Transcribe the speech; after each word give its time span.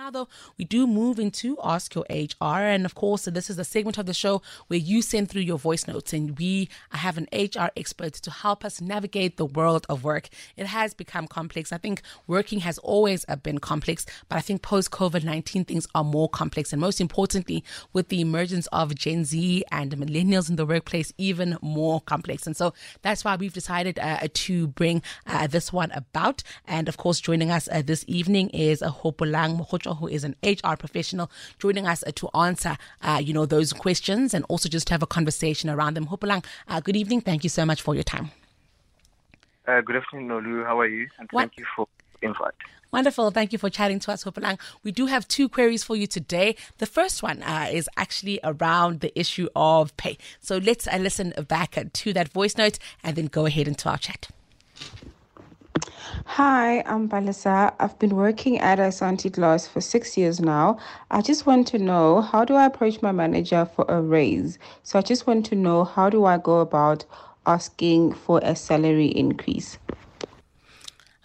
Now, 0.00 0.10
though, 0.10 0.28
we 0.56 0.64
do 0.64 0.86
move 0.86 1.18
into 1.18 1.58
Ask 1.62 1.94
Your 1.94 2.06
HR. 2.08 2.62
And 2.64 2.86
of 2.86 2.94
course, 2.94 3.26
this 3.26 3.50
is 3.50 3.58
a 3.58 3.64
segment 3.64 3.98
of 3.98 4.06
the 4.06 4.14
show 4.14 4.40
where 4.68 4.78
you 4.78 5.02
send 5.02 5.28
through 5.28 5.42
your 5.42 5.58
voice 5.58 5.86
notes, 5.86 6.14
and 6.14 6.38
we 6.38 6.70
have 6.92 7.18
an 7.18 7.28
HR 7.34 7.68
expert 7.76 8.14
to 8.14 8.30
help 8.30 8.64
us 8.64 8.80
navigate 8.80 9.36
the 9.36 9.44
world 9.44 9.84
of 9.90 10.02
work. 10.02 10.30
It 10.56 10.64
has 10.64 10.94
become 10.94 11.28
complex. 11.28 11.70
I 11.70 11.76
think 11.76 12.00
working 12.26 12.60
has 12.60 12.78
always 12.78 13.26
uh, 13.28 13.36
been 13.36 13.58
complex, 13.58 14.06
but 14.30 14.36
I 14.36 14.40
think 14.40 14.62
post 14.62 14.90
COVID 14.90 15.22
19, 15.22 15.66
things 15.66 15.86
are 15.94 16.02
more 16.02 16.30
complex. 16.30 16.72
And 16.72 16.80
most 16.80 16.98
importantly, 16.98 17.62
with 17.92 18.08
the 18.08 18.22
emergence 18.22 18.68
of 18.68 18.94
Gen 18.94 19.26
Z 19.26 19.64
and 19.70 19.92
millennials 19.92 20.48
in 20.48 20.56
the 20.56 20.64
workplace, 20.64 21.12
even 21.18 21.58
more 21.60 22.00
complex. 22.00 22.46
And 22.46 22.56
so 22.56 22.72
that's 23.02 23.22
why 23.22 23.36
we've 23.36 23.52
decided 23.52 23.98
uh, 23.98 24.28
to 24.32 24.68
bring 24.68 25.02
uh, 25.26 25.46
this 25.46 25.74
one 25.74 25.90
about. 25.90 26.42
And 26.66 26.88
of 26.88 26.96
course, 26.96 27.20
joining 27.20 27.50
us 27.50 27.68
uh, 27.70 27.82
this 27.84 28.02
evening 28.08 28.48
is 28.48 28.80
a 28.80 28.88
Hopolang 28.88 29.60
Mokhotjo 29.60 29.89
who 29.94 30.08
is 30.08 30.24
an 30.24 30.36
HR 30.42 30.76
professional, 30.78 31.30
joining 31.58 31.86
us 31.86 32.02
uh, 32.06 32.12
to 32.16 32.28
answer, 32.34 32.76
uh, 33.02 33.20
you 33.22 33.32
know, 33.32 33.46
those 33.46 33.72
questions 33.72 34.34
and 34.34 34.44
also 34.48 34.68
just 34.68 34.86
to 34.88 34.94
have 34.94 35.02
a 35.02 35.06
conversation 35.06 35.70
around 35.70 35.94
them. 35.94 36.06
Hopolang, 36.06 36.44
uh, 36.68 36.80
good 36.80 36.96
evening. 36.96 37.20
Thank 37.20 37.44
you 37.44 37.50
so 37.50 37.64
much 37.64 37.82
for 37.82 37.94
your 37.94 38.04
time. 38.04 38.30
Uh, 39.66 39.80
good 39.82 39.96
afternoon, 39.96 40.28
Nolu. 40.28 40.64
How 40.66 40.80
are 40.80 40.86
you? 40.86 41.08
And 41.18 41.28
What- 41.30 41.42
thank 41.42 41.58
you 41.58 41.66
for 41.76 41.86
the 42.20 42.28
invite. 42.28 42.54
Wonderful. 42.92 43.30
Thank 43.30 43.52
you 43.52 43.58
for 43.58 43.70
chatting 43.70 44.00
to 44.00 44.12
us, 44.12 44.24
Hopolang. 44.24 44.58
We 44.82 44.90
do 44.90 45.06
have 45.06 45.28
two 45.28 45.48
queries 45.48 45.84
for 45.84 45.94
you 45.94 46.08
today. 46.08 46.56
The 46.78 46.86
first 46.86 47.22
one 47.22 47.40
uh, 47.42 47.68
is 47.70 47.88
actually 47.96 48.40
around 48.42 48.98
the 48.98 49.16
issue 49.18 49.48
of 49.54 49.96
pay. 49.96 50.18
So 50.40 50.56
let's 50.58 50.88
uh, 50.88 50.96
listen 50.96 51.32
back 51.46 51.78
to 51.92 52.12
that 52.12 52.28
voice 52.30 52.56
note 52.56 52.80
and 53.04 53.14
then 53.14 53.26
go 53.26 53.46
ahead 53.46 53.68
into 53.68 53.88
our 53.88 53.98
chat. 53.98 54.28
Hi, 56.26 56.82
I'm 56.86 57.08
Balisa. 57.08 57.74
I've 57.78 57.98
been 57.98 58.16
working 58.16 58.58
at 58.58 58.78
Asante 58.78 59.30
Glass 59.30 59.66
for 59.66 59.80
six 59.80 60.16
years 60.16 60.40
now. 60.40 60.78
I 61.10 61.22
just 61.22 61.46
want 61.46 61.66
to 61.68 61.78
know 61.78 62.20
how 62.20 62.44
do 62.44 62.54
I 62.54 62.66
approach 62.66 63.02
my 63.02 63.12
manager 63.12 63.68
for 63.74 63.84
a 63.88 64.00
raise? 64.00 64.58
So 64.82 64.98
I 64.98 65.02
just 65.02 65.26
want 65.26 65.46
to 65.46 65.54
know 65.54 65.84
how 65.84 66.10
do 66.10 66.24
I 66.24 66.38
go 66.38 66.60
about 66.60 67.04
asking 67.46 68.14
for 68.14 68.40
a 68.42 68.54
salary 68.54 69.06
increase? 69.06 69.78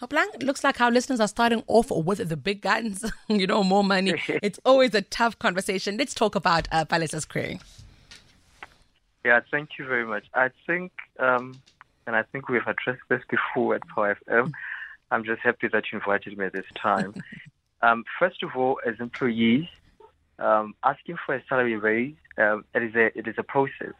Hopolang, 0.01 0.33
it 0.33 0.43
looks 0.43 0.63
like 0.63 0.81
our 0.81 0.91
listeners 0.91 1.19
are 1.19 1.27
starting 1.27 1.63
off 1.67 1.89
with 1.89 2.27
the 2.27 2.37
big 2.37 2.61
guns, 2.61 3.09
you 3.27 3.47
know, 3.47 3.63
more 3.63 3.83
money. 3.83 4.13
It's 4.43 4.59
always 4.65 4.93
a 4.93 5.01
tough 5.01 5.39
conversation. 5.39 5.97
Let's 5.97 6.13
talk 6.13 6.35
about 6.35 6.67
uh, 6.71 6.85
Balisa's 6.85 7.25
query. 7.25 7.59
Yeah, 9.23 9.39
thank 9.49 9.69
you 9.79 9.87
very 9.87 10.05
much. 10.05 10.25
I 10.33 10.49
think, 10.67 10.91
um, 11.19 11.61
and 12.07 12.15
I 12.15 12.23
think 12.23 12.49
we've 12.49 12.61
addressed 12.65 13.01
this 13.09 13.21
before 13.29 13.75
at 13.75 13.87
Power 13.87 14.17
FM. 14.27 14.51
I'm 15.11 15.23
just 15.23 15.41
happy 15.41 15.67
that 15.67 15.85
you 15.91 15.99
invited 15.99 16.37
me 16.37 16.45
at 16.45 16.53
this 16.53 16.65
time. 16.75 17.13
um, 17.81 18.03
first 18.19 18.43
of 18.43 18.55
all, 18.55 18.79
as 18.85 18.95
employees, 18.99 19.67
um, 20.39 20.75
asking 20.83 21.17
for 21.25 21.35
a 21.35 21.43
salary 21.47 21.77
raise, 21.77 22.15
um, 22.37 22.65
it 22.73 22.83
is 22.83 22.95
a 22.95 23.17
it 23.17 23.27
is 23.27 23.35
a 23.37 23.43
process 23.43 23.93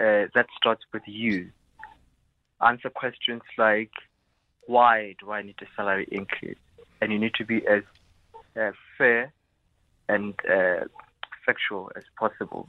uh, 0.00 0.28
that 0.34 0.46
starts 0.56 0.82
with 0.92 1.02
you. 1.06 1.50
Answer 2.60 2.90
questions 2.90 3.42
like, 3.58 3.90
"Why 4.66 5.16
do 5.20 5.32
I 5.32 5.42
need 5.42 5.56
a 5.60 5.66
salary 5.74 6.06
increase?" 6.10 6.58
And 7.00 7.12
you 7.12 7.18
need 7.18 7.34
to 7.34 7.44
be 7.44 7.66
as 7.66 7.82
uh, 8.56 8.70
fair 8.96 9.32
and 10.08 10.34
uh, 10.48 10.84
factual 11.44 11.90
as 11.96 12.04
possible 12.18 12.68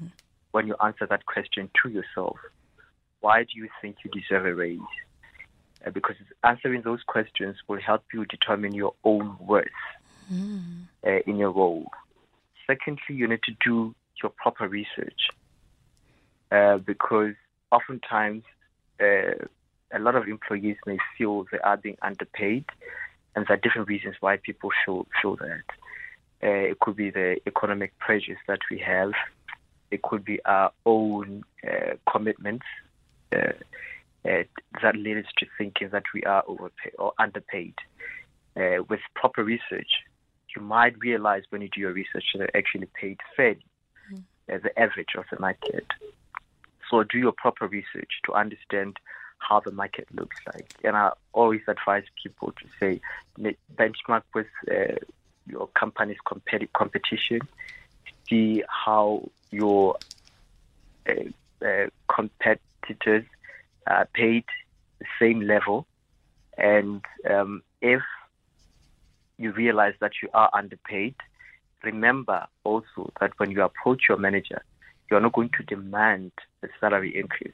when 0.52 0.68
you 0.68 0.76
answer 0.84 1.06
that 1.06 1.26
question 1.26 1.70
to 1.84 1.90
yourself. 1.90 2.38
Why 3.26 3.42
do 3.42 3.54
you 3.56 3.70
think 3.82 3.96
you 4.04 4.12
deserve 4.12 4.46
a 4.46 4.54
raise? 4.54 4.92
Uh, 5.84 5.90
because 5.90 6.16
answering 6.44 6.84
those 6.84 7.02
questions 7.08 7.56
will 7.68 7.82
help 7.82 8.04
you 8.14 8.24
determine 8.26 8.76
your 8.76 8.94
own 9.04 9.36
worth 9.40 9.82
uh, 11.08 11.20
in 11.26 11.38
your 11.38 11.50
role. 11.50 11.90
Secondly, 12.68 13.16
you 13.16 13.28
need 13.28 13.42
to 13.42 13.54
do 13.66 13.96
your 14.22 14.30
proper 14.30 14.68
research 14.68 15.22
uh, 16.52 16.78
because 16.78 17.34
oftentimes 17.72 18.44
uh, 19.02 19.34
a 19.92 19.98
lot 19.98 20.14
of 20.14 20.28
employees 20.28 20.78
may 20.86 21.00
feel 21.18 21.48
they 21.52 21.58
are 21.58 21.78
being 21.78 21.98
underpaid, 22.04 22.66
and 23.36 23.48
there 23.48 23.58
are 23.58 23.60
different 23.60 23.88
reasons 23.88 24.18
why 24.20 24.38
people 24.38 24.70
feel, 24.86 25.08
feel 25.20 25.36
that. 25.38 25.68
Uh, 26.44 26.70
it 26.72 26.80
could 26.80 26.96
be 26.96 27.10
the 27.10 27.38
economic 27.48 27.98
pressures 27.98 28.38
that 28.48 28.60
we 28.70 28.78
have. 28.78 29.14
It 29.90 30.04
could 30.04 30.24
be 30.24 30.46
our 30.46 30.72
own 30.86 31.44
uh, 31.68 31.96
commitments 32.08 32.68
that 33.32 34.96
lead 34.96 35.18
us 35.18 35.26
to 35.38 35.46
thinking 35.58 35.90
that 35.92 36.04
we 36.14 36.24
are 36.24 36.44
overpaid 36.48 36.94
or 36.98 37.14
underpaid. 37.20 37.76
Uh, 38.58 38.84
with 38.90 39.02
proper 39.16 39.44
research, 39.44 39.90
you 40.56 40.62
might 40.62 40.98
realize 41.00 41.44
when 41.50 41.62
you 41.62 41.70
do 41.74 41.82
your 41.82 41.92
research 41.92 42.24
that 42.34 42.40
they're 42.40 42.58
actually 42.58 42.88
paid 43.00 43.18
fairly 43.36 43.66
as 44.48 44.62
the 44.62 44.80
average 44.80 45.16
of 45.18 45.26
the 45.32 45.40
market. 45.40 45.86
So 46.90 47.04
do 47.04 47.18
your 47.18 47.34
proper 47.34 47.68
research 47.68 48.10
to 48.26 48.34
understand 48.34 48.98
how 49.40 49.60
the 49.60 49.72
market 49.72 50.08
looks 50.14 50.36
like. 50.54 50.68
And 50.84 50.96
I 50.96 51.12
always 51.34 51.62
advise 51.68 52.04
people 52.24 52.54
to 52.54 52.66
say 52.80 53.02
benchmark 53.76 54.24
with 54.34 54.48
uh, 54.72 54.96
your 55.48 55.70
company's 55.78 56.18
competi- 56.28 56.72
competition, 56.76 57.42
see 58.30 58.64
how 58.68 59.30
your 59.52 59.98
uh, 61.10 61.66
uh, 61.66 61.88
competitors 62.86 63.26
are 63.88 64.08
paid 64.14 64.44
the 65.00 65.06
same 65.20 65.42
level, 65.42 65.86
and 66.58 67.04
um, 67.30 67.62
if 67.82 68.02
you 69.38 69.52
realize 69.52 69.94
that 70.00 70.12
you 70.22 70.30
are 70.34 70.50
underpaid, 70.54 71.16
remember 71.84 72.46
also 72.64 73.12
that 73.20 73.32
when 73.38 73.52
you 73.52 73.62
approach 73.62 74.04
your 74.08 74.18
manager, 74.18 74.64
you 75.10 75.18
are 75.18 75.20
not 75.20 75.34
going 75.34 75.50
to 75.58 75.64
demand 75.64 76.32
a 76.64 76.68
salary 76.80 77.16
increase. 77.16 77.54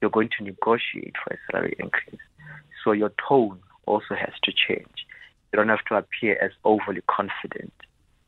You're 0.00 0.10
going 0.10 0.30
to 0.38 0.44
negotiate 0.44 1.14
for 1.22 1.34
a 1.34 1.38
salary 1.52 1.76
increase. 1.78 2.20
So 2.82 2.92
your 2.92 3.12
tone 3.28 3.60
also 3.86 4.14
has 4.14 4.32
to 4.44 4.52
change. 4.52 5.06
You 5.52 5.56
don't 5.56 5.68
have 5.68 5.84
to 5.88 5.96
appear 5.96 6.38
as 6.42 6.52
overly 6.64 7.02
confident 7.08 7.72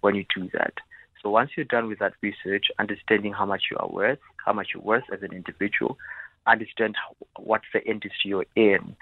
when 0.01 0.15
you 0.15 0.25
do 0.35 0.49
that. 0.53 0.75
So 1.23 1.31
once 1.31 1.51
you're 1.57 1.65
done 1.65 1.89
with 1.89 1.99
that 1.99 2.15
research, 2.23 2.67
understanding 2.79 3.33
how 3.33 3.45
much 3.45 3.65
you 3.71 3.77
are 3.79 3.89
worth, 3.89 4.19
how 4.45 4.53
much 4.53 4.69
you're 4.73 4.83
worth 4.83 5.05
as 5.13 5.23
an 5.23 5.33
individual, 5.33 5.99
understand 6.47 6.97
what 7.37 7.63
the 7.73 7.83
industry 7.85 8.31
you're 8.31 8.47
in 8.57 8.97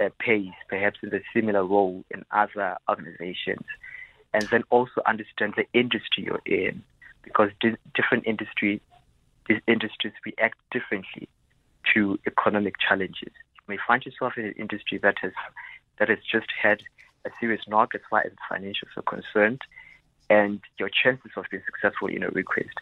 uh, 0.00 0.08
pays, 0.18 0.52
perhaps 0.68 0.98
in 1.02 1.14
a 1.14 1.20
similar 1.34 1.64
role 1.64 2.04
in 2.10 2.24
other 2.30 2.76
organizations, 2.88 3.64
and 4.32 4.42
then 4.50 4.62
also 4.70 5.02
understand 5.06 5.54
the 5.56 5.66
industry 5.72 6.24
you're 6.24 6.40
in, 6.46 6.82
because 7.22 7.50
di- 7.60 7.76
different 7.94 8.26
industry, 8.26 8.80
industries 9.66 10.12
react 10.24 10.58
differently 10.70 11.28
to 11.94 12.18
economic 12.26 12.74
challenges. 12.78 13.32
You 13.54 13.66
may 13.68 13.78
find 13.86 14.04
yourself 14.04 14.34
in 14.36 14.46
an 14.46 14.54
industry 14.56 14.98
that 14.98 15.18
has 15.18 15.32
that 15.98 16.08
has 16.08 16.18
just 16.30 16.46
had 16.62 16.82
a 17.26 17.30
serious 17.38 17.60
knock 17.68 17.94
as 17.94 18.00
far 18.08 18.20
as 18.20 18.32
financials 18.50 18.96
are 18.96 19.02
concerned, 19.02 19.60
and 20.30 20.60
your 20.78 20.88
chances 20.88 21.32
of 21.36 21.44
being 21.50 21.62
successful 21.66 22.08
in 22.08 22.22
a 22.22 22.30
request 22.30 22.76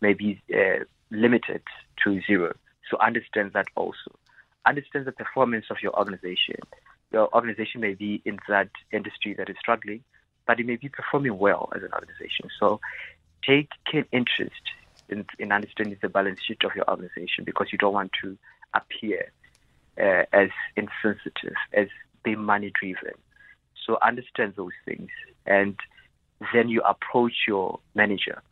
may 0.00 0.12
be 0.12 0.40
uh, 0.52 0.84
limited 1.10 1.62
to 2.02 2.20
zero. 2.26 2.54
So 2.90 2.98
understand 2.98 3.52
that 3.54 3.66
also. 3.76 4.16
Understand 4.66 5.06
the 5.06 5.12
performance 5.12 5.66
of 5.70 5.78
your 5.82 5.96
organization. 5.98 6.56
Your 7.12 7.34
organization 7.34 7.80
may 7.80 7.94
be 7.94 8.22
in 8.24 8.38
that 8.48 8.70
industry 8.92 9.34
that 9.34 9.48
is 9.48 9.56
struggling, 9.58 10.02
but 10.46 10.58
it 10.58 10.66
may 10.66 10.76
be 10.76 10.88
performing 10.88 11.38
well 11.38 11.70
as 11.74 11.82
an 11.82 11.92
organization. 11.92 12.48
So 12.58 12.80
take 13.46 13.68
keen 13.90 14.04
interest 14.12 14.62
in, 15.08 15.26
in 15.38 15.52
understanding 15.52 15.98
the 16.00 16.08
balance 16.08 16.40
sheet 16.46 16.64
of 16.64 16.74
your 16.74 16.88
organization 16.88 17.44
because 17.44 17.68
you 17.72 17.78
don't 17.78 17.94
want 17.94 18.12
to 18.22 18.36
appear 18.72 19.30
uh, 19.98 20.24
as 20.32 20.48
insensitive, 20.76 21.54
as 21.72 21.88
being 22.24 22.42
money 22.42 22.72
driven. 22.78 23.14
So 23.86 23.98
understand 24.02 24.54
those 24.56 24.72
things 24.84 25.10
and 25.46 25.76
then 26.52 26.68
you 26.68 26.80
approach 26.82 27.34
your 27.46 27.80
manager. 27.94 28.42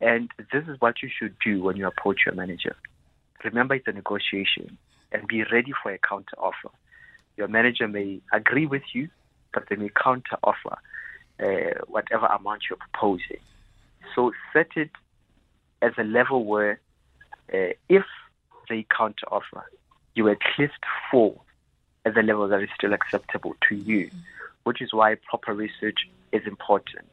And 0.00 0.30
this 0.52 0.64
is 0.66 0.80
what 0.80 1.02
you 1.02 1.10
should 1.16 1.36
do 1.44 1.62
when 1.62 1.76
you 1.76 1.86
approach 1.86 2.20
your 2.24 2.34
manager. 2.34 2.74
Remember, 3.44 3.74
it's 3.74 3.86
a 3.86 3.92
negotiation 3.92 4.76
and 5.12 5.26
be 5.26 5.44
ready 5.44 5.72
for 5.82 5.92
a 5.92 5.98
counter 5.98 6.36
offer. 6.38 6.70
Your 7.36 7.48
manager 7.48 7.88
may 7.88 8.20
agree 8.32 8.66
with 8.66 8.82
you, 8.92 9.08
but 9.52 9.64
they 9.68 9.76
may 9.76 9.90
counter 9.90 10.36
offer 10.42 10.76
uh, 11.40 11.80
whatever 11.88 12.26
amount 12.26 12.62
you're 12.68 12.78
proposing. 12.78 13.40
So 14.14 14.32
set 14.52 14.68
it 14.76 14.90
as 15.82 15.92
a 15.98 16.04
level 16.04 16.44
where 16.44 16.80
uh, 17.52 17.72
if 17.88 18.04
they 18.68 18.86
counter 18.96 19.26
offer, 19.30 19.64
you 20.14 20.28
at 20.28 20.38
least 20.58 20.74
fall 21.10 21.44
at 22.04 22.14
the 22.14 22.22
level 22.22 22.48
that 22.48 22.62
is 22.62 22.68
still 22.74 22.92
acceptable 22.92 23.54
to 23.68 23.74
you, 23.74 24.10
which 24.64 24.80
is 24.80 24.92
why 24.92 25.16
proper 25.28 25.54
research 25.54 26.08
is 26.32 26.42
important. 26.46 27.10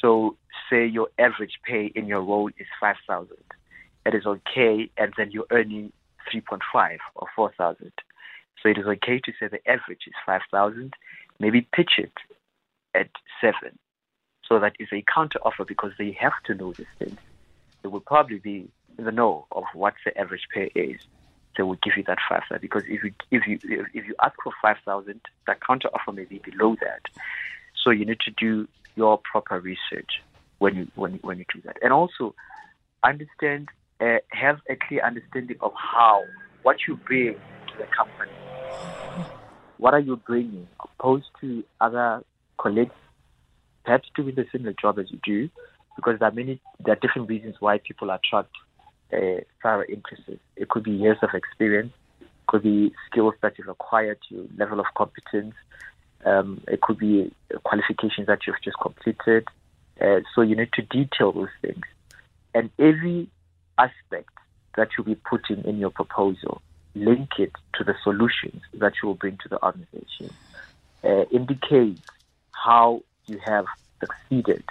So 0.00 0.36
say 0.68 0.86
your 0.86 1.08
average 1.18 1.58
pay 1.64 1.86
in 1.94 2.06
your 2.06 2.22
role 2.22 2.48
is 2.58 2.66
5,000. 2.80 3.36
It 4.10 4.16
is 4.16 4.26
okay, 4.26 4.90
and 4.96 5.12
then 5.16 5.30
you're 5.30 5.46
earning 5.52 5.92
3.5 6.34 6.98
or 7.14 7.28
4,000. 7.36 7.92
So 8.60 8.68
it 8.68 8.76
is 8.76 8.84
okay 8.84 9.20
to 9.20 9.32
say 9.38 9.46
the 9.46 9.70
average 9.70 10.00
is 10.08 10.14
5,000. 10.26 10.94
Maybe 11.38 11.60
pitch 11.72 11.92
it 11.96 12.12
at 12.92 13.10
7. 13.40 13.54
So 14.48 14.58
that 14.58 14.72
is 14.80 14.88
a 14.92 15.04
counter 15.14 15.38
offer 15.44 15.64
because 15.64 15.92
they 15.96 16.10
have 16.20 16.32
to 16.46 16.54
know 16.56 16.72
this 16.72 16.88
thing. 16.98 17.16
They 17.82 17.88
will 17.88 18.00
probably 18.00 18.40
be 18.40 18.68
in 18.98 19.04
the 19.04 19.12
know 19.12 19.46
of 19.52 19.62
what 19.74 19.94
the 20.04 20.18
average 20.18 20.48
pay 20.52 20.72
is. 20.74 21.00
They 21.56 21.62
will 21.62 21.78
give 21.80 21.96
you 21.96 22.02
that 22.08 22.18
5,000 22.28 22.60
because 22.60 22.82
if 22.88 23.04
you, 23.04 23.12
if 23.30 23.46
you, 23.46 23.60
if 23.94 24.08
you 24.08 24.16
ask 24.24 24.34
for 24.42 24.52
5,000, 24.60 25.20
that 25.46 25.64
counter 25.64 25.88
offer 25.94 26.10
may 26.10 26.24
be 26.24 26.38
below 26.38 26.74
that. 26.80 27.02
So 27.80 27.90
you 27.90 28.06
need 28.06 28.20
to 28.22 28.32
do 28.32 28.66
your 28.96 29.18
proper 29.18 29.60
research 29.60 30.20
when 30.58 30.74
you 30.74 30.88
when 30.96 31.12
when 31.22 31.38
you 31.38 31.44
do 31.54 31.60
that, 31.62 31.78
and 31.80 31.92
also 31.92 32.34
understand 33.02 33.68
uh, 34.00 34.18
have 34.30 34.58
a 34.68 34.76
clear 34.76 35.04
understanding 35.04 35.56
of 35.60 35.72
how 35.74 36.22
what 36.62 36.76
you 36.86 36.96
bring 36.96 37.34
to 37.34 37.78
the 37.78 37.86
company. 37.96 38.32
What 39.78 39.94
are 39.94 40.00
you 40.00 40.16
bringing 40.16 40.68
opposed 40.82 41.26
to 41.40 41.64
other 41.80 42.22
colleagues, 42.58 42.94
perhaps 43.84 44.08
doing 44.14 44.34
the 44.34 44.44
similar 44.52 44.74
job 44.80 44.98
as 44.98 45.10
you 45.10 45.18
do, 45.24 45.48
because 45.96 46.18
there 46.18 46.28
are 46.28 46.32
many 46.32 46.60
there 46.84 46.94
are 46.94 46.98
different 47.00 47.28
reasons 47.28 47.56
why 47.60 47.78
people 47.78 48.10
attract 48.10 48.50
uh, 49.12 49.42
thorough 49.62 49.84
increases. 49.88 50.38
It 50.56 50.68
could 50.68 50.84
be 50.84 50.92
years 50.92 51.18
of 51.22 51.30
experience, 51.34 51.92
could 52.48 52.62
be 52.62 52.92
skills 53.10 53.34
that 53.42 53.58
you've 53.58 53.68
acquired, 53.68 54.18
your 54.28 54.44
level 54.56 54.80
of 54.80 54.86
competence, 54.96 55.54
um, 56.24 56.62
it 56.68 56.80
could 56.80 56.98
be 56.98 57.32
qualifications 57.64 58.26
that 58.26 58.40
you've 58.46 58.60
just 58.62 58.76
completed. 58.80 59.46
Uh, 60.00 60.20
so 60.34 60.42
you 60.42 60.56
need 60.56 60.72
to 60.72 60.82
detail 60.82 61.32
those 61.32 61.48
things. 61.62 61.84
And 62.54 62.70
every 62.78 63.28
aspect 63.86 64.34
that 64.76 64.88
you'll 64.96 65.06
be 65.06 65.20
putting 65.32 65.64
in 65.64 65.78
your 65.78 65.90
proposal, 65.90 66.62
link 66.94 67.30
it 67.38 67.52
to 67.74 67.84
the 67.84 67.94
solutions 68.02 68.62
that 68.74 68.92
you 69.02 69.08
will 69.08 69.14
bring 69.14 69.36
to 69.42 69.48
the 69.48 69.62
organization. 69.64 70.30
Uh, 71.02 71.24
indicate 71.30 71.98
how 72.52 73.02
you 73.26 73.38
have 73.44 73.66
succeeded 74.00 74.64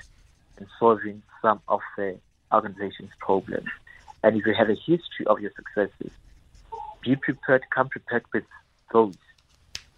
in 0.59 0.67
solving 0.79 1.21
some 1.41 1.59
of 1.67 1.81
the 1.97 2.17
organization's 2.51 3.11
problems. 3.19 3.69
And 4.23 4.37
if 4.37 4.45
you 4.45 4.53
have 4.53 4.69
a 4.69 4.75
history 4.75 5.25
of 5.27 5.39
your 5.39 5.51
successes, 5.55 6.11
be 7.01 7.15
prepared, 7.15 7.63
come 7.73 7.89
prepared 7.89 8.25
with 8.33 8.43
those 8.91 9.15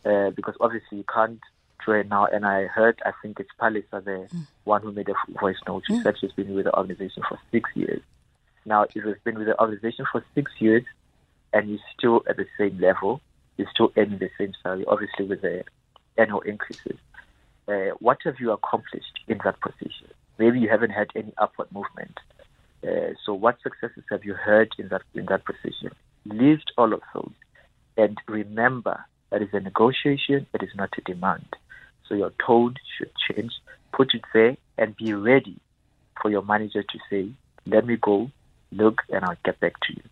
uh, 0.05 0.29
because 0.31 0.55
obviously 0.59 0.99
you 0.99 1.05
can't 1.11 1.39
join 1.85 2.07
now. 2.09 2.25
And 2.25 2.45
I 2.45 2.65
heard, 2.67 3.01
I 3.05 3.11
think 3.21 3.39
it's 3.39 3.49
Palisa, 3.59 4.03
the 4.03 4.27
mm. 4.31 4.47
one 4.63 4.81
who 4.81 4.91
made 4.91 5.09
a 5.09 5.39
voice 5.39 5.57
note. 5.67 5.83
She 5.87 5.93
mm. 5.93 6.03
said 6.03 6.15
she's 6.19 6.31
been 6.33 6.53
with 6.53 6.65
the 6.65 6.77
organization 6.77 7.23
for 7.27 7.39
six 7.51 7.69
years. 7.75 8.01
Now, 8.65 8.83
if 8.83 8.95
you've 8.95 9.23
been 9.23 9.37
with 9.37 9.47
the 9.47 9.59
organization 9.59 10.05
for 10.11 10.23
six 10.35 10.51
years 10.59 10.83
and 11.53 11.69
you're 11.69 11.79
still 11.97 12.23
at 12.29 12.37
the 12.37 12.45
same 12.57 12.79
level, 12.79 13.21
you're 13.57 13.69
still 13.73 13.91
earning 13.97 14.19
the 14.19 14.29
same 14.37 14.53
salary, 14.61 14.85
obviously 14.87 15.25
with 15.25 15.41
the 15.41 15.63
annual 16.17 16.41
increases. 16.41 16.97
Uh, 17.67 17.91
what 17.99 18.17
have 18.23 18.39
you 18.39 18.51
accomplished 18.51 19.19
in 19.27 19.39
that 19.43 19.59
position? 19.61 20.07
Maybe 20.37 20.59
you 20.59 20.69
haven't 20.69 20.91
had 20.91 21.09
any 21.15 21.33
upward 21.37 21.71
movement. 21.71 22.19
Uh, 22.83 23.13
so, 23.23 23.33
what 23.33 23.61
successes 23.61 24.03
have 24.09 24.25
you 24.25 24.33
heard 24.33 24.73
in 24.79 24.87
that 24.87 25.03
in 25.13 25.25
that 25.27 25.45
position? 25.45 25.91
List 26.25 26.71
all 26.77 26.93
of 26.93 27.01
those, 27.13 27.31
and 27.97 28.17
remember 28.27 29.05
that 29.31 29.41
is 29.41 29.49
a 29.53 29.59
negotiation, 29.59 30.45
it 30.53 30.61
is 30.61 30.69
not 30.75 30.89
a 30.97 31.01
demand. 31.01 31.47
So 32.07 32.15
your 32.15 32.31
tone 32.45 32.75
should 32.97 33.11
change. 33.15 33.53
Put 33.93 34.13
it 34.13 34.23
there 34.33 34.57
and 34.77 34.95
be 34.95 35.13
ready 35.13 35.57
for 36.21 36.29
your 36.29 36.41
manager 36.43 36.83
to 36.83 36.99
say, 37.09 37.29
let 37.65 37.85
me 37.85 37.95
go, 37.95 38.29
look, 38.71 39.01
and 39.09 39.23
I'll 39.23 39.37
get 39.43 39.59
back 39.59 39.73
to 39.87 39.93
you. 39.93 40.03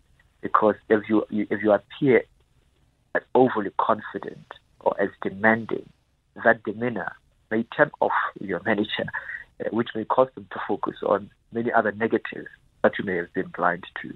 Because 0.42 0.76
if 0.90 1.10
you 1.10 1.26
if 1.30 1.62
you 1.62 1.72
appear 1.72 2.24
as 3.16 3.22
overly 3.36 3.72
confident 3.78 4.46
or 4.80 5.00
as 5.02 5.10
demanding, 5.22 5.90
that 6.44 6.64
demeanor 6.64 7.12
may 7.52 7.64
turn 7.64 7.92
off 8.00 8.12
your 8.40 8.62
manager, 8.66 9.06
uh, 9.60 9.70
which 9.72 9.90
may 9.96 10.06
cause 10.06 10.30
them 10.36 10.48
to 10.52 10.60
focus 10.68 10.96
on 11.06 11.30
many 11.52 11.72
other 11.72 11.92
negatives 11.92 12.48
that 12.84 12.94
you 12.98 13.06
may 13.06 13.16
have 13.16 13.34
been 13.34 13.52
blind 13.56 13.84
to. 14.02 14.14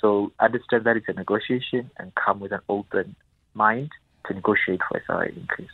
So 0.00 0.32
understand 0.40 0.84
that 0.84 0.96
it's 0.96 1.08
a 1.08 1.12
negotiation 1.12 1.90
and 1.98 2.12
come 2.14 2.40
with 2.40 2.52
an 2.52 2.60
open 2.68 3.14
mind 3.54 3.90
to 4.26 4.34
negotiate 4.34 4.80
for 4.88 4.98
a 4.98 5.04
salary 5.04 5.34
increase. 5.36 5.70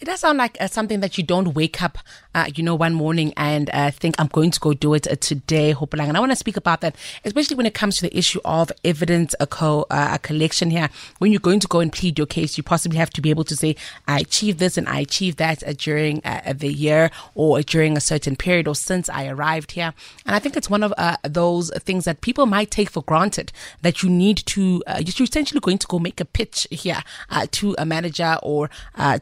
It 0.00 0.06
does 0.06 0.20
sound 0.20 0.38
like 0.38 0.56
uh, 0.58 0.66
something 0.66 1.00
that 1.00 1.18
you 1.18 1.24
don't 1.24 1.54
wake 1.54 1.82
up, 1.82 1.98
uh, 2.34 2.48
you 2.54 2.62
know, 2.62 2.74
one 2.74 2.94
morning 2.94 3.34
and 3.36 3.68
uh, 3.70 3.90
think, 3.90 4.14
I'm 4.18 4.28
going 4.28 4.50
to 4.50 4.58
go 4.58 4.72
do 4.72 4.94
it 4.94 5.06
uh, 5.06 5.16
today, 5.16 5.74
Hopolang. 5.74 6.08
And 6.08 6.16
I 6.16 6.20
want 6.20 6.32
to 6.32 6.36
speak 6.36 6.56
about 6.56 6.80
that, 6.80 6.96
especially 7.24 7.56
when 7.56 7.66
it 7.66 7.74
comes 7.74 7.96
to 7.96 8.02
the 8.02 8.16
issue 8.16 8.40
of 8.44 8.72
evidence 8.82 9.34
a, 9.40 9.46
co- 9.46 9.86
uh, 9.90 10.12
a 10.14 10.18
collection 10.18 10.70
here. 10.70 10.88
When 11.18 11.32
you're 11.32 11.40
going 11.40 11.60
to 11.60 11.68
go 11.68 11.80
and 11.80 11.92
plead 11.92 12.16
your 12.16 12.26
case, 12.26 12.56
you 12.56 12.62
possibly 12.62 12.96
have 12.96 13.10
to 13.10 13.20
be 13.20 13.28
able 13.28 13.44
to 13.44 13.54
say, 13.54 13.76
I 14.08 14.20
achieved 14.20 14.58
this 14.58 14.78
and 14.78 14.88
I 14.88 15.00
achieved 15.00 15.36
that 15.36 15.62
uh, 15.66 15.74
during 15.76 16.22
the 16.54 16.72
year 16.72 17.10
or 17.34 17.60
during 17.60 17.96
a 17.96 18.00
certain 18.00 18.36
period 18.36 18.66
or 18.66 18.74
since 18.74 19.10
I 19.10 19.26
arrived 19.26 19.72
here. 19.72 19.92
And 20.24 20.34
I 20.34 20.38
think 20.38 20.56
it's 20.56 20.70
one 20.70 20.82
of 20.82 20.94
those 21.28 21.70
things 21.80 22.06
that 22.06 22.22
people 22.22 22.46
might 22.46 22.70
take 22.70 22.88
for 22.88 23.02
granted 23.02 23.52
that 23.82 24.02
you 24.02 24.08
need 24.08 24.38
to, 24.46 24.82
you're 24.98 25.24
essentially 25.24 25.60
going 25.60 25.78
to 25.78 25.86
go 25.86 25.98
make 25.98 26.20
a 26.20 26.24
pitch 26.24 26.66
here 26.70 27.02
to 27.50 27.74
a 27.78 27.84
manager 27.84 28.38
or 28.42 28.70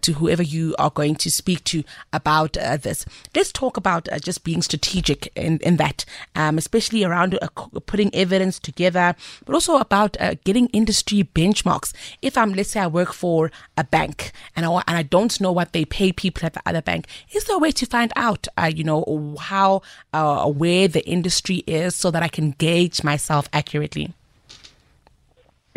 to 0.01 0.13
whoever 0.13 0.28
you 0.29 0.75
are 0.79 0.91
going 0.91 1.15
to 1.17 1.31
speak 1.31 1.65
to 1.65 1.83
about 2.13 2.57
uh, 2.57 2.77
this. 2.77 3.05
Let's 3.35 3.53
talk 3.53 3.77
about 3.77 4.09
uh, 4.11 4.19
just 4.19 4.45
being 4.45 4.63
strategic 4.63 5.33
in, 5.37 5.59
in 5.59 5.77
that, 5.77 6.05
um, 6.35 6.59
especially 6.59 7.05
around 7.05 7.39
uh, 7.41 7.49
putting 7.87 8.15
evidence 8.15 8.59
together, 8.59 9.15
but 9.45 9.55
also 9.55 9.77
about 9.77 10.17
uh, 10.21 10.35
getting 10.45 10.69
industry 10.69 11.29
benchmarks. 11.35 11.93
If 12.23 12.37
I'm, 12.37 12.53
let's 12.53 12.71
say, 12.71 12.81
I 12.81 12.87
work 12.87 13.13
for 13.13 13.51
a 13.77 13.85
bank 13.85 14.33
and 14.55 14.67
I, 14.67 14.83
and 14.87 14.97
I 14.97 15.03
don't 15.03 15.41
know 15.41 15.53
what 15.53 15.73
they 15.73 15.85
pay 15.85 16.13
people 16.13 16.47
at 16.47 16.55
the 16.55 16.63
other 16.67 16.83
bank, 16.83 17.07
is 17.33 17.45
there 17.45 17.57
a 17.57 17.59
way 17.59 17.73
to 17.73 17.87
find 17.87 18.13
out, 18.17 18.47
uh, 18.57 18.71
you 18.73 18.85
know, 18.85 19.37
how, 19.41 19.83
where 20.13 20.89
the 20.89 21.07
industry 21.07 21.65
is 21.67 21.95
so 21.97 22.11
that 22.11 22.23
I 22.23 22.29
can 22.29 22.53
gauge 22.53 23.03
myself 23.03 23.49
accurately? 23.53 24.13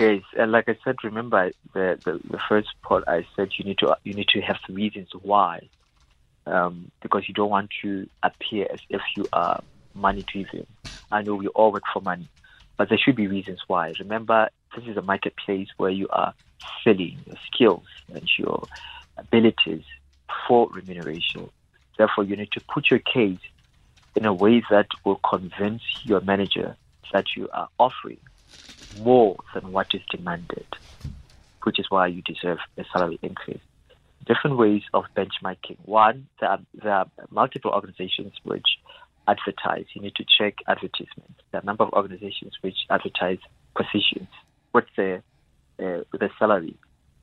Yes, 0.02 0.24
and 0.36 0.52
like 0.52 0.68
I 0.68 0.78
said, 0.84 0.96
remember 1.04 1.52
the, 1.76 2.00
the, 2.04 2.20
the 2.28 2.40
first 2.50 2.70
part 2.82 3.04
I 3.08 3.24
said 3.36 3.50
you 3.60 3.66
need 3.66 3.78
to 3.80 3.96
you 4.04 4.16
need 4.16 4.30
to 4.30 4.42
have 4.42 4.58
reasons 4.68 5.10
why, 5.22 5.70
um, 6.48 6.92
because 7.04 7.26
you 7.28 7.36
don't 7.36 7.52
want 7.52 7.70
to 7.84 8.08
appear 8.24 8.68
as 8.74 8.80
if 8.90 9.02
you 9.16 9.30
are 9.32 9.62
money 9.94 10.26
driven. 10.34 10.66
I 11.12 11.22
know 11.22 11.36
we 11.36 11.50
all 11.50 11.72
work 11.72 11.84
for 11.94 12.02
money, 12.02 12.32
but 12.80 12.90
there 12.90 12.98
should 12.98 13.16
be 13.16 13.28
reasons 13.28 13.60
why. 13.68 13.94
Remember, 14.00 14.50
this 14.76 14.86
is 14.88 14.98
a 14.98 15.04
marketplace 15.04 15.68
where 15.78 15.92
you 15.92 16.08
are 16.10 16.34
selling 16.84 17.24
your 17.28 17.38
skills 17.54 17.86
and 18.10 18.28
your 18.40 18.68
abilities 19.20 19.84
for 20.48 20.68
remuneration. 20.74 21.48
Therefore, 22.00 22.24
you 22.24 22.38
need 22.38 22.52
to 22.54 22.62
put 22.74 22.90
your 22.90 23.02
case 23.02 23.40
in 24.16 24.26
a 24.26 24.34
way 24.34 24.64
that 24.72 24.88
will 25.06 25.20
convince 25.30 25.84
your 26.04 26.22
manager 26.22 26.76
that 27.14 27.26
you 27.38 27.50
are 27.54 27.70
offering 27.78 28.18
more 28.96 29.38
than 29.54 29.72
what 29.72 29.88
is 29.94 30.02
demanded, 30.10 30.68
which 31.64 31.80
is 31.80 31.86
why 31.90 32.08
you 32.08 32.22
deserve 32.22 32.60
a 32.78 32.84
salary 32.92 33.20
increase. 33.22 33.62
Different 34.26 34.58
ways 34.58 34.84
of 34.94 35.06
benchmarking. 35.16 35.78
One, 35.86 36.28
there 36.40 36.50
are, 36.50 36.60
there 36.74 36.94
are 36.94 37.08
multiple 37.32 37.72
organizations 37.72 38.34
which 38.44 38.68
advertise. 39.28 39.86
You 39.94 40.02
need 40.02 40.16
to 40.16 40.26
check 40.38 40.56
advertisements. 40.68 41.40
There 41.52 41.60
are 41.60 41.64
a 41.64 41.66
number 41.66 41.84
of 41.84 41.94
organizations 41.94 42.54
which 42.62 42.78
advertise 42.90 43.40
positions. 43.76 44.30
What's 44.72 44.90
the 44.96 45.24
uh, 45.80 46.04
the 46.12 46.30
salary 46.38 46.76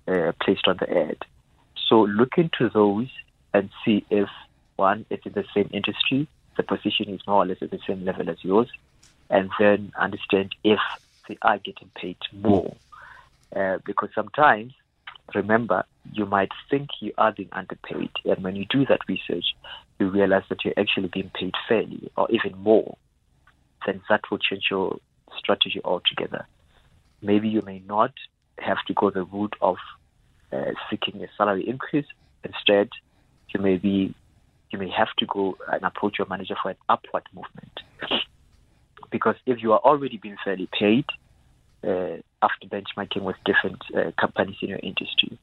uh, 0.08 0.32
placed 0.42 0.66
on 0.66 0.78
the 0.80 0.90
ad? 0.90 1.18
So 1.88 2.02
look 2.02 2.32
into 2.37 2.68
those 2.68 3.08
and 3.54 3.70
see 3.85 4.04
if 4.11 4.28
one 4.76 5.06
is 5.11 5.20
in 5.25 5.32
the 5.32 5.44
same 5.54 5.70
industry, 5.73 6.28
the 6.56 6.62
position 6.62 7.08
is 7.08 7.20
more 7.26 7.42
or 7.42 7.47
less 7.47 7.58
at 7.62 7.70
the 7.70 7.80
same 7.87 8.04
level 8.04 8.28
as 8.28 8.37
yours, 8.42 8.68
and 9.30 9.50
then 9.58 9.92
understand 9.99 10.54
if 10.64 10.78
they 11.28 11.38
are 11.42 11.58
getting 11.58 11.90
paid 11.94 12.16
more. 12.32 12.75
Uh, 13.54 13.78
because 13.85 14.11
sometimes, 14.14 14.73
remember, 15.35 15.85
you 16.12 16.26
might 16.26 16.50
think 16.70 16.88
you 17.00 17.12
are 17.16 17.32
being 17.32 17.49
underpaid, 17.52 18.11
and 18.25 18.42
when 18.42 18.56
you 18.56 18.66
do 18.68 18.85
that 18.87 19.00
research, 19.08 19.44
you 19.99 20.08
realize 20.08 20.42
that 20.49 20.64
you're 20.64 20.75
actually 20.76 21.08
being 21.08 21.30
paid 21.35 21.54
fairly 21.68 22.11
or 22.16 22.30
even 22.30 22.56
more. 22.58 22.97
Then 23.87 24.00
that 24.08 24.23
will 24.30 24.38
change 24.38 24.64
your 24.70 24.99
strategy 25.38 25.80
altogether. 25.85 26.47
Maybe 27.23 27.49
you 27.49 27.62
may 27.62 27.82
not 27.87 28.12
have 28.58 28.78
to 28.87 28.94
go 28.94 29.11
the 29.11 29.25
route 29.25 29.56
of 29.61 29.76
uh, 30.52 30.73
seeking 30.90 31.23
a 31.23 31.28
salary 31.37 31.68
increase. 31.68 32.06
Instead, 32.44 32.90
you 33.54 33.61
may 33.61 33.76
be 33.76 34.14
you 34.70 34.78
may 34.78 34.90
have 34.90 35.08
to 35.18 35.26
go 35.26 35.56
and 35.73 35.82
approach 35.82 36.18
your 36.18 36.26
manager 36.28 36.54
for 36.62 36.70
an 36.70 36.76
upward 36.88 37.23
movement. 37.35 38.27
Because 39.10 39.36
if 39.46 39.62
you 39.62 39.72
are 39.72 39.80
already 39.80 40.18
being 40.18 40.36
fairly 40.44 40.68
paid 40.78 41.04
uh, 41.86 42.16
after 42.42 42.66
benchmarking 42.66 43.22
with 43.22 43.36
different 43.44 43.82
uh, 43.96 44.10
companies 44.20 44.56
in 44.62 44.68
your 44.68 44.80
industry, 44.82 45.38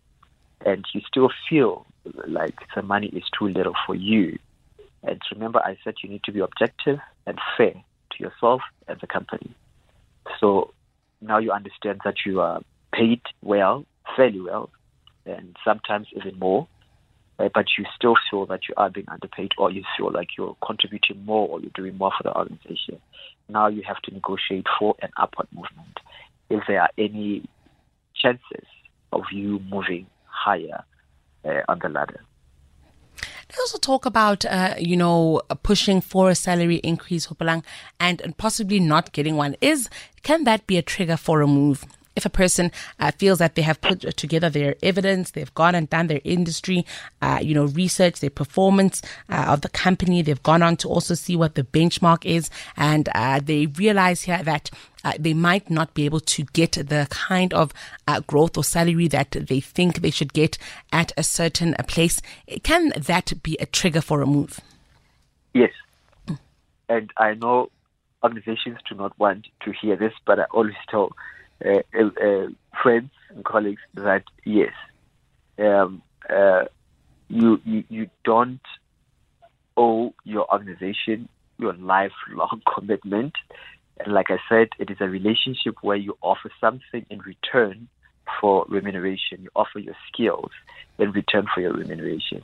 and 0.65 0.86
you 0.93 1.01
still 1.07 1.29
feel 1.50 1.86
like 2.27 2.55
the 2.75 2.81
money 2.81 3.07
is 3.07 3.24
too 3.38 3.48
little 3.48 3.75
for 3.86 3.95
you, 3.95 4.38
And 5.05 5.22
remember, 5.31 5.60
I 5.60 5.77
said 5.84 5.95
you 6.03 6.10
need 6.10 6.24
to 6.24 6.31
be 6.31 6.39
objective 6.39 7.00
and 7.27 7.38
fair 7.55 7.74
to 7.74 8.19
yourself 8.19 8.62
and 8.88 9.00
the 9.00 9.07
company. 9.07 9.53
So 10.39 10.74
now 11.22 11.38
you 11.38 11.51
understand 11.51 12.01
that 12.03 12.25
you 12.25 12.41
are 12.41 12.62
paid 12.91 13.22
well, 13.43 13.86
fairly 14.15 14.41
well, 14.41 14.69
and 15.25 15.55
sometimes 15.63 16.07
even 16.15 16.39
more, 16.39 16.67
uh, 17.38 17.50
but 17.53 17.65
you 17.77 17.86
still 17.95 18.15
feel 18.29 18.45
that 18.48 18.62
you 18.67 18.74
are 18.77 18.89
being 18.89 19.07
underpaid 19.10 19.51
or 19.57 19.69
you 19.72 19.84
feel 19.98 20.12
like 20.12 20.29
you're 20.38 20.55
contributing 20.65 21.24
more 21.25 21.48
or 21.50 21.60
you're 21.60 21.72
doing 21.75 21.98
more 21.98 22.12
for 22.17 22.24
the 22.24 22.36
organization. 22.36 23.00
Now 23.48 23.68
you 23.68 23.84
have 23.88 24.02
to 24.04 24.14
negotiate 24.14 24.66
for 24.80 24.96
an 25.02 25.10
upward 25.18 25.48
movement. 25.54 26.00
If 26.50 26.64
there 26.68 26.82
are 26.82 26.90
any 26.98 27.48
chances 28.16 28.66
of 29.12 29.24
you 29.32 29.60
moving 29.70 30.08
higher 30.25 30.84
uh, 31.44 31.62
on 31.68 31.80
the 31.80 31.90
ladder. 31.90 32.22
Let's 33.50 33.60
also 33.60 33.78
talk 33.78 34.06
about, 34.06 34.44
uh, 34.46 34.75
you 34.78 34.98
know, 34.98 35.42
pushing 35.64 36.02
for 36.02 36.30
a 36.30 36.36
salary 36.36 36.78
increase, 36.78 37.28
and, 38.00 38.22
and 38.22 38.38
possibly 38.38 38.80
not 38.80 39.12
getting 39.14 39.36
one. 39.36 39.56
Is 39.62 39.90
can 40.24 40.44
that 40.46 40.66
be 40.68 40.78
a 40.78 40.82
trigger 40.82 41.18
for 41.18 41.42
a 41.42 41.48
move? 41.48 41.86
If 42.15 42.25
a 42.25 42.29
person 42.29 42.72
uh, 43.00 43.12
feels 43.12 43.39
that 43.39 43.55
they 43.55 43.62
have 43.62 43.81
put 43.81 44.01
together 44.17 44.50
their 44.50 44.75
evidence, 44.81 45.31
they've 45.31 45.53
gone 45.53 45.75
and 45.75 45.89
done 45.89 46.07
their 46.07 46.22
industry, 46.24 46.86
uh, 47.22 47.39
you 47.41 47.53
know, 47.53 47.65
research, 47.65 48.19
their 48.19 48.29
performance 48.29 49.01
uh, 49.29 49.45
of 49.50 49.62
the 49.62 49.69
company, 49.69 50.22
they've 50.22 50.43
gone 50.43 50.62
on 50.62 50.77
to 50.77 50.89
also 50.89 51.13
see 51.13 51.36
what 51.36 51.55
the 51.55 51.63
benchmark 51.63 52.25
is, 52.25 52.50
and 52.77 53.10
uh, 53.15 53.39
they 53.43 53.67
realize 53.67 54.24
here 54.24 54.41
that 54.43 54.69
uh, 55.03 55.13
they 55.19 55.34
might 55.34 55.69
not 55.69 55.93
be 55.93 56.05
able 56.05 56.19
to 56.19 56.43
get 56.53 56.72
the 56.74 57.07
kind 57.10 57.53
of 57.53 57.72
uh, 58.07 58.22
growth 58.22 58.57
or 58.57 58.63
salary 58.63 59.07
that 59.07 59.31
they 59.31 59.60
think 59.60 60.01
they 60.01 60.10
should 60.10 60.34
get 60.34 60.57
at 60.91 61.12
a 61.17 61.24
certain 61.24 61.75
place. 61.88 62.22
Can 62.63 62.91
that 62.98 63.34
be 63.43 63.55
a 63.60 63.65
trigger 63.65 64.01
for 64.01 64.22
a 64.22 64.25
move? 64.25 64.60
Yes. 65.53 65.72
And 66.89 67.12
I 67.17 67.36
know 67.36 67.69
organizations 68.24 68.79
do 68.89 68.95
not 68.95 69.17
want 69.19 69.48
to 69.63 69.72
hear 69.72 69.95
this, 69.95 70.13
but 70.25 70.39
I 70.39 70.45
always 70.45 70.75
tell 70.89 71.12
friends 71.62 73.12
and 73.30 73.46
colleagues 73.46 73.82
that 73.96 74.24
yes, 74.44 74.74
um, 75.60 76.02
uh, 76.30 76.66
you, 77.28 77.60
you 77.66 77.84
you 77.90 78.10
don't 78.24 78.62
owe 79.78 80.14
your 80.24 80.52
organization 80.52 81.28
your 81.58 81.74
lifelong 81.74 82.62
commitment. 82.76 83.34
And 84.00 84.14
like 84.14 84.28
I 84.30 84.38
said, 84.50 84.70
it 84.80 84.90
is 84.90 84.98
a 85.00 85.08
relationship 85.08 85.76
where 85.82 85.98
you 85.98 86.18
offer 86.22 86.52
something 86.60 87.06
in 87.10 87.20
return 87.20 87.88
for 88.42 88.66
remuneration. 88.68 89.42
You 89.42 89.50
offer 89.56 89.80
your 89.80 89.96
skills 90.12 90.52
in 91.00 91.12
return 91.12 91.46
for 91.54 91.62
your 91.62 91.74
remuneration. 91.74 92.44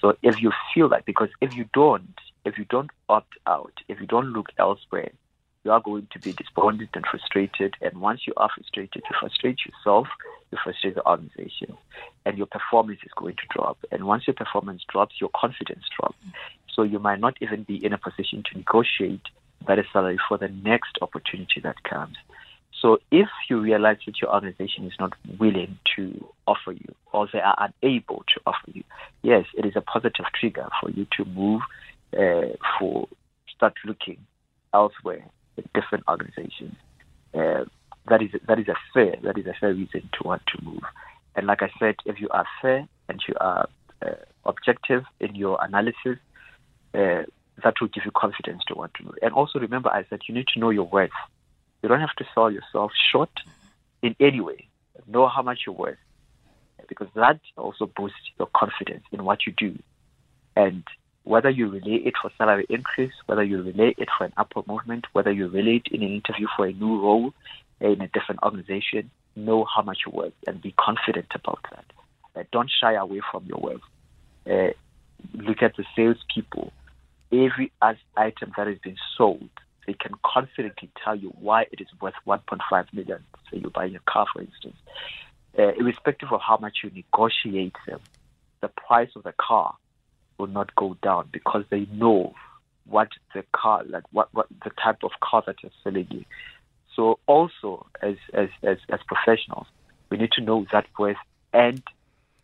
So 0.00 0.14
if 0.22 0.40
you 0.40 0.52
feel 0.74 0.88
like, 0.88 1.04
because 1.04 1.28
if 1.40 1.52
you 1.52 1.64
don't, 1.74 2.14
if 2.44 2.58
you 2.58 2.64
don't 2.68 2.90
opt 3.08 3.34
out, 3.46 3.72
if 3.88 4.00
you 4.00 4.06
don't 4.06 4.32
look 4.32 4.48
elsewhere, 4.58 5.10
you 5.64 5.70
are 5.70 5.80
going 5.80 6.08
to 6.12 6.18
be 6.18 6.32
despondent 6.32 6.90
and 6.94 7.04
frustrated. 7.08 7.74
And 7.80 8.00
once 8.00 8.22
you 8.26 8.32
are 8.36 8.50
frustrated, 8.54 9.02
you 9.08 9.16
frustrate 9.18 9.58
yourself, 9.64 10.08
you 10.50 10.58
frustrate 10.62 10.96
the 10.96 11.06
organization, 11.06 11.76
and 12.24 12.36
your 12.36 12.46
performance 12.46 13.00
is 13.04 13.12
going 13.16 13.36
to 13.36 13.42
drop. 13.50 13.78
And 13.90 14.04
once 14.04 14.26
your 14.26 14.34
performance 14.34 14.82
drops, 14.90 15.14
your 15.20 15.30
confidence 15.34 15.84
drops. 15.96 16.16
So 16.74 16.82
you 16.82 16.98
might 16.98 17.20
not 17.20 17.36
even 17.40 17.62
be 17.62 17.84
in 17.84 17.92
a 17.92 17.98
position 17.98 18.42
to 18.50 18.58
negotiate 18.58 19.22
better 19.66 19.86
salary 19.92 20.18
for 20.28 20.38
the 20.38 20.48
next 20.48 20.98
opportunity 21.00 21.60
that 21.62 21.82
comes. 21.84 22.16
So 22.80 22.98
if 23.12 23.28
you 23.48 23.60
realize 23.60 23.98
that 24.06 24.20
your 24.20 24.34
organization 24.34 24.86
is 24.86 24.94
not 24.98 25.12
willing 25.38 25.78
to 25.94 26.26
offer 26.48 26.72
you 26.72 26.94
or 27.12 27.28
they 27.32 27.38
are 27.38 27.70
unable 27.82 28.24
to 28.34 28.40
offer 28.44 28.72
you, 28.72 28.82
yes, 29.22 29.44
it 29.56 29.64
is 29.64 29.74
a 29.76 29.80
positive 29.80 30.24
trigger 30.34 30.68
for 30.80 30.90
you 30.90 31.06
to 31.16 31.24
move 31.24 31.60
uh, 32.18 32.56
for 32.78 33.06
start 33.54 33.74
looking 33.84 34.18
elsewhere 34.74 35.24
different 35.74 36.04
organizations. 36.08 36.76
Uh, 37.34 37.64
that 38.08 38.20
is 38.22 38.30
that 38.48 38.58
is 38.58 38.68
a 38.68 38.74
fair 38.92 39.16
that 39.22 39.38
is 39.38 39.46
a 39.46 39.54
fair 39.60 39.72
reason 39.72 40.08
to 40.12 40.26
want 40.28 40.42
to 40.46 40.64
move. 40.64 40.82
And 41.36 41.46
like 41.46 41.62
I 41.62 41.70
said, 41.78 41.96
if 42.04 42.20
you 42.20 42.28
are 42.30 42.46
fair 42.60 42.86
and 43.08 43.22
you 43.26 43.34
are 43.40 43.68
uh, 44.04 44.14
objective 44.44 45.04
in 45.20 45.34
your 45.34 45.58
analysis, 45.62 46.18
uh, 46.94 47.22
that 47.62 47.74
will 47.80 47.88
give 47.88 48.04
you 48.04 48.10
confidence 48.14 48.62
to 48.68 48.74
want 48.74 48.92
to 48.94 49.04
move. 49.04 49.14
And 49.22 49.32
also 49.32 49.58
remember, 49.58 49.88
I 49.88 50.04
said 50.08 50.20
you 50.28 50.34
need 50.34 50.48
to 50.54 50.60
know 50.60 50.70
your 50.70 50.84
worth. 50.84 51.10
You 51.82 51.88
don't 51.88 52.00
have 52.00 52.16
to 52.16 52.24
sell 52.34 52.50
yourself 52.50 52.92
short 53.10 53.30
in 54.02 54.14
any 54.20 54.40
way. 54.40 54.68
Know 55.06 55.26
how 55.28 55.42
much 55.42 55.60
you're 55.66 55.74
worth, 55.74 55.98
because 56.88 57.08
that 57.14 57.40
also 57.56 57.86
boosts 57.86 58.30
your 58.38 58.48
confidence 58.54 59.04
in 59.10 59.24
what 59.24 59.46
you 59.46 59.52
do. 59.56 59.78
And 60.54 60.84
whether 61.24 61.50
you 61.50 61.68
relay 61.68 61.96
it 62.04 62.14
for 62.20 62.30
salary 62.36 62.66
increase, 62.68 63.12
whether 63.26 63.44
you 63.44 63.62
relay 63.62 63.94
it 63.96 64.08
for 64.16 64.24
an 64.24 64.32
upward 64.36 64.66
movement, 64.66 65.06
whether 65.12 65.30
you 65.30 65.48
relay 65.48 65.76
it 65.76 65.88
in 65.92 66.02
an 66.02 66.12
interview 66.12 66.46
for 66.56 66.66
a 66.66 66.72
new 66.72 67.00
role 67.00 67.32
in 67.80 68.00
a 68.00 68.08
different 68.08 68.42
organization, 68.42 69.10
know 69.36 69.64
how 69.64 69.82
much 69.82 69.98
you're 70.04 70.14
worth 70.14 70.32
and 70.46 70.60
be 70.60 70.74
confident 70.78 71.26
about 71.34 71.64
that. 71.70 71.84
Uh, 72.34 72.44
don't 72.52 72.70
shy 72.70 72.94
away 72.94 73.20
from 73.30 73.44
your 73.46 73.58
worth. 73.58 73.80
Uh, 74.48 74.72
look 75.34 75.62
at 75.62 75.76
the 75.76 75.84
salespeople. 75.94 76.72
Every 77.32 77.72
item 77.82 78.52
that 78.56 78.66
has 78.66 78.78
been 78.78 78.96
sold, 79.16 79.48
they 79.86 79.94
can 79.94 80.12
confidently 80.24 80.90
tell 81.02 81.16
you 81.16 81.28
why 81.40 81.62
it 81.72 81.80
is 81.80 81.88
worth 82.00 82.14
1.5 82.26 82.92
million. 82.92 83.24
So 83.50 83.56
you're 83.56 83.70
buying 83.70 83.96
a 83.96 84.00
car, 84.10 84.26
for 84.32 84.42
instance. 84.42 84.76
Uh, 85.58 85.72
irrespective 85.78 86.32
of 86.32 86.40
how 86.40 86.56
much 86.56 86.78
you 86.82 86.90
negotiate 86.90 87.76
them, 87.86 88.00
the 88.60 88.68
price 88.68 89.10
of 89.16 89.22
the 89.22 89.34
car 89.38 89.76
will 90.42 90.48
not 90.48 90.74
go 90.74 90.96
down 91.02 91.28
because 91.30 91.64
they 91.70 91.86
know 91.92 92.34
what 92.84 93.08
the 93.32 93.44
car, 93.52 93.84
like 93.88 94.02
what, 94.10 94.28
what 94.34 94.48
the 94.64 94.70
type 94.70 95.04
of 95.04 95.12
car 95.20 95.40
that 95.46 95.62
you're 95.62 95.70
selling 95.84 96.08
you. 96.10 96.24
So 96.96 97.20
also 97.26 97.86
as, 98.02 98.16
as, 98.34 98.48
as, 98.64 98.78
as 98.88 98.98
professionals, 99.06 99.68
we 100.10 100.18
need 100.18 100.32
to 100.32 100.40
know 100.42 100.66
that 100.72 100.86
worth 100.98 101.16
and 101.52 101.80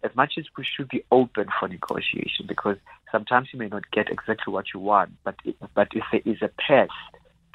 as 0.05 0.15
much 0.15 0.35
as 0.39 0.45
we 0.57 0.65
should 0.65 0.89
be 0.89 1.03
open 1.11 1.49
for 1.59 1.67
negotiation 1.67 2.47
because 2.47 2.77
sometimes 3.11 3.49
you 3.53 3.59
may 3.59 3.67
not 3.67 3.91
get 3.91 4.11
exactly 4.11 4.53
what 4.53 4.67
you 4.73 4.79
want, 4.79 5.11
but 5.25 5.35
it, 5.45 5.57
but 5.75 5.89
if 5.93 6.05
there 6.13 6.23
is 6.25 6.41
a 6.41 6.49
path 6.49 6.97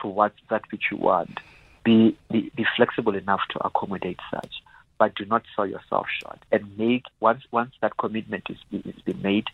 towards 0.01 0.35
that 0.49 0.63
which 0.73 0.83
you 0.91 0.97
want, 0.97 1.39
be, 1.85 2.17
be, 2.29 2.51
be 2.53 2.65
flexible 2.75 3.15
enough 3.15 3.41
to 3.51 3.65
accommodate 3.65 4.19
such 4.29 4.62
but 5.03 5.15
do 5.15 5.25
not 5.25 5.43
sell 5.53 5.67
yourself 5.67 6.07
short. 6.21 6.39
And 6.49 6.77
make 6.77 7.03
once 7.19 7.43
once 7.51 7.73
that 7.81 7.97
commitment 7.97 8.45
is, 8.49 8.57
is 8.71 9.01
been 9.01 9.21
made, 9.21 9.47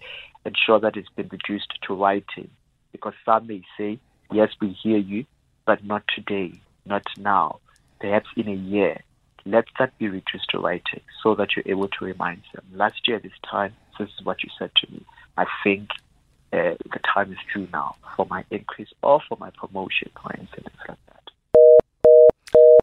ensure 0.46 0.80
that 0.80 0.96
it's 0.96 1.10
been 1.16 1.28
reduced 1.32 1.74
to 1.88 1.96
writing. 1.96 2.52
Because 2.92 3.16
some 3.26 3.48
may 3.48 3.64
say, 3.76 3.98
yes, 4.32 4.50
we 4.62 4.78
hear 4.84 5.00
you, 5.00 5.26
but 5.66 5.84
not 5.84 6.04
today, 6.16 6.54
not 6.86 7.02
now, 7.18 7.62
perhaps 8.00 8.28
in 8.38 8.48
a 8.48 8.54
year. 8.54 9.02
Let 9.44 9.66
that 9.80 9.98
be 9.98 10.08
reduced 10.08 10.50
to 10.52 10.60
writing 10.60 11.02
so 11.24 11.34
that 11.34 11.56
you're 11.56 11.66
able 11.66 11.88
to 11.88 12.06
remind 12.06 12.44
them. 12.54 12.66
Last 12.72 13.08
year, 13.08 13.18
this 13.18 13.32
time, 13.50 13.74
this 13.98 14.10
is 14.10 14.24
what 14.24 14.44
you 14.44 14.52
said 14.60 14.70
to 14.84 14.92
me. 14.92 15.04
I 15.36 15.46
think 15.64 15.90
uh, 16.54 16.76
the 16.94 17.00
time 17.12 17.32
is 17.32 17.40
due 17.52 17.68
now 17.74 17.96
for 18.16 18.28
my 18.30 18.44
increase 18.52 18.90
or 19.02 19.20
for 19.28 19.36
my 19.40 19.50
promotion 19.50 20.12
or 20.24 20.32
anything 20.38 20.66
like. 20.88 21.00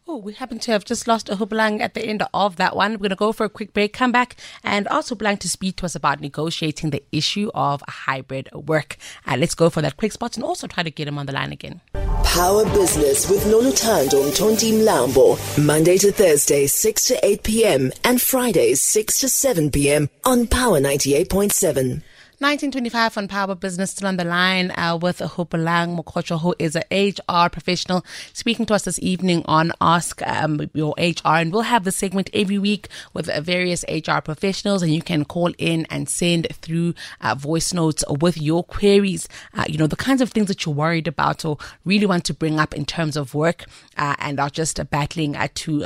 Oh, 0.09 0.15
we 0.15 0.31
happen 0.31 0.57
to 0.59 0.71
have 0.71 0.85
just 0.85 1.05
lost 1.05 1.27
a 1.27 1.35
Hopolang 1.35 1.81
at 1.81 1.93
the 1.93 2.01
end 2.01 2.23
of 2.33 2.55
that 2.55 2.77
one. 2.77 2.93
We're 2.93 2.97
going 2.99 3.09
to 3.09 3.17
go 3.17 3.33
for 3.33 3.43
a 3.43 3.49
quick 3.49 3.73
break, 3.73 3.91
come 3.91 4.13
back, 4.13 4.37
and 4.63 4.87
also 4.87 5.15
Hopolang 5.15 5.37
to 5.39 5.49
speak 5.49 5.75
to 5.77 5.85
us 5.85 5.95
about 5.95 6.21
negotiating 6.21 6.91
the 6.91 7.03
issue 7.11 7.51
of 7.53 7.83
hybrid 7.89 8.47
work. 8.53 8.95
Uh, 9.25 9.35
let's 9.37 9.53
go 9.53 9.69
for 9.69 9.81
that 9.81 9.97
quick 9.97 10.13
spot 10.13 10.37
and 10.37 10.45
also 10.45 10.65
try 10.65 10.81
to 10.81 10.89
get 10.89 11.09
him 11.09 11.17
on 11.17 11.25
the 11.25 11.33
line 11.33 11.51
again. 11.51 11.81
Power 12.23 12.63
Business 12.71 13.29
with 13.29 13.43
Noluthando 13.43 14.23
Mthonti 14.31 14.79
Mlambo, 14.79 15.37
Monday 15.61 15.97
to 15.97 16.13
Thursday, 16.13 16.67
6 16.67 17.05
to 17.07 17.25
8 17.25 17.43
p.m. 17.43 17.91
and 18.05 18.21
Fridays, 18.21 18.79
6 18.79 19.19
to 19.19 19.27
7 19.27 19.71
p.m. 19.71 20.09
on 20.23 20.47
Power 20.47 20.79
98.7. 20.79 22.01
1925 22.39 23.17
on 23.17 23.27
Power 23.27 23.55
Business, 23.55 23.89
still 23.89 24.07
on 24.07 24.17
the 24.17 24.23
line 24.23 24.69
uh, 24.77 24.95
with 24.95 25.17
Hopolang 25.17 25.97
Mokhotjo, 25.97 26.39
who 26.39 26.53
is 26.59 26.75
an 26.75 26.83
HR 26.91 27.49
professional, 27.49 28.05
speaking 28.31 28.67
to 28.67 28.75
us 28.75 28.83
this 28.83 28.99
evening 28.99 29.41
on 29.45 29.71
Ask 29.81 30.21
um, 30.21 30.69
Your 30.75 30.93
HR. 30.99 31.29
And 31.29 31.51
we'll 31.51 31.63
have 31.63 31.83
the 31.83 31.91
segment 31.91 32.29
every 32.35 32.59
week 32.59 32.89
with 33.15 33.27
uh, 33.27 33.41
various 33.41 33.83
HR 33.89 34.19
professionals, 34.23 34.83
and 34.83 34.93
you 34.93 35.01
can 35.01 35.25
call 35.25 35.51
in 35.57 35.87
and 35.89 36.07
send 36.07 36.45
through 36.61 36.93
uh, 37.21 37.33
voice 37.33 37.73
notes 37.73 38.03
with 38.07 38.37
your 38.37 38.63
queries. 38.63 39.27
Uh, 39.55 39.65
you 39.67 39.79
know, 39.79 39.87
the 39.87 39.95
kinds 39.95 40.21
of 40.21 40.29
things 40.29 40.47
that 40.47 40.63
you're 40.63 40.75
worried 40.75 41.07
about 41.07 41.43
or 41.43 41.57
really 41.85 42.05
want 42.05 42.23
to 42.25 42.35
bring 42.35 42.59
up 42.59 42.75
in 42.75 42.85
terms 42.85 43.17
of 43.17 43.33
work 43.33 43.65
uh, 43.97 44.13
and 44.19 44.39
are 44.39 44.51
just 44.51 44.79
battling 44.91 45.35
uh, 45.35 45.47
to 45.55 45.79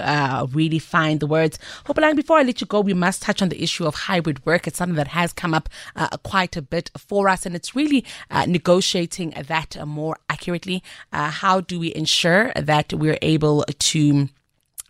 really 0.51 0.79
find 0.79 1.21
the 1.21 1.27
words. 1.27 1.57
Hopolang, 1.85 2.17
before 2.17 2.39
I 2.39 2.43
let 2.43 2.59
you 2.59 2.67
go, 2.67 2.81
we 2.81 2.93
must 2.93 3.21
touch 3.21 3.41
on 3.41 3.47
the 3.47 3.63
issue 3.63 3.85
of 3.85 3.95
hybrid 3.95 4.45
work. 4.45 4.67
It's 4.67 4.79
something 4.79 4.97
that 4.97 5.07
has 5.07 5.31
come 5.31 5.53
up 5.53 5.69
quite 6.23 6.40
quite 6.41 6.57
a 6.57 6.61
bit 6.63 6.89
for 6.97 7.29
us, 7.29 7.45
and 7.45 7.55
it's 7.55 7.75
really 7.75 8.03
uh, 8.31 8.47
negotiating 8.47 9.31
that 9.47 9.77
more 9.85 10.17
accurately. 10.27 10.81
Uh, 11.13 11.29
how 11.29 11.61
do 11.61 11.79
we 11.79 11.93
ensure 11.93 12.51
that 12.55 12.91
we're 12.93 13.19
able 13.21 13.63
to 13.77 14.27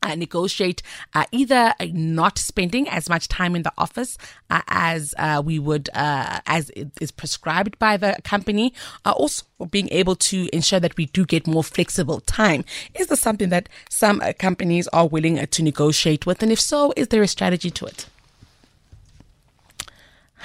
uh, 0.01 0.15
negotiate 0.15 0.81
uh, 1.13 1.25
either 1.33 1.73
not 1.91 2.37
spending 2.37 2.87
as 2.87 3.09
much 3.09 3.27
time 3.27 3.53
in 3.53 3.63
the 3.63 3.73
office 3.77 4.17
uh, 4.49 4.61
as 4.69 5.13
uh, 5.19 5.41
we 5.45 5.59
would 5.59 5.89
uh, 5.93 6.39
as 6.47 6.71
is 7.01 7.11
prescribed 7.11 7.77
by 7.77 7.97
the 7.97 8.15
company 8.23 8.73
uh, 9.05 9.11
also 9.11 9.43
being 9.69 9.89
able 9.91 10.15
to 10.15 10.49
ensure 10.53 10.79
that 10.79 10.95
we 10.95 11.05
do 11.07 11.25
get 11.25 11.45
more 11.45 11.65
flexible 11.65 12.21
time? 12.21 12.63
Is 12.95 13.07
this 13.07 13.19
something 13.19 13.49
that 13.49 13.67
some 13.89 14.21
companies 14.39 14.87
are 14.93 15.07
willing 15.07 15.45
to 15.45 15.63
negotiate 15.63 16.25
with? 16.25 16.41
And 16.41 16.51
if 16.51 16.61
so 16.61 16.93
is 16.95 17.09
there 17.09 17.21
a 17.21 17.27
strategy 17.27 17.69
to 17.71 17.85
it? 17.85 18.07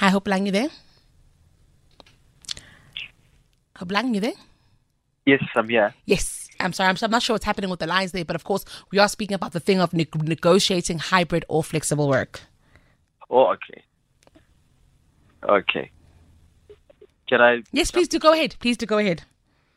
Hi 0.00 0.10
Hopolang 0.10 0.44
you 0.44 0.52
there 0.52 0.68
Hopolang 3.78 4.14
you 4.14 4.20
there 4.20 4.38
yes 5.24 5.42
i'm 5.54 5.68
here 5.68 5.94
yes 6.06 6.46
I'm 6.58 6.72
sorry, 6.72 6.88
I'm, 6.88 6.96
I'm, 7.02 7.10
not 7.10 7.22
sure 7.22 7.34
what's 7.34 7.44
happening 7.44 7.68
with 7.68 7.80
the 7.80 7.86
lines 7.86 8.12
there, 8.12 8.24
but 8.24 8.36
of 8.36 8.44
course, 8.44 8.64
we 8.90 8.98
are 8.98 9.08
speaking 9.08 9.34
about 9.34 9.52
the 9.52 9.60
thing 9.60 9.80
of 9.80 9.92
ne- 9.92 10.08
negotiating 10.14 10.98
hybrid 10.98 11.44
or 11.48 11.62
flexible 11.62 12.08
work. 12.08 12.40
Oh, 13.28 13.52
okay. 13.52 13.82
Okay. 15.42 15.90
Can 17.28 17.40
I? 17.40 17.62
Yes, 17.72 17.90
please 17.90 18.08
do 18.08 18.18
go 18.18 18.32
ahead. 18.32 18.56
Please 18.60 18.76
do 18.76 18.86
go 18.86 18.98
ahead. 18.98 19.22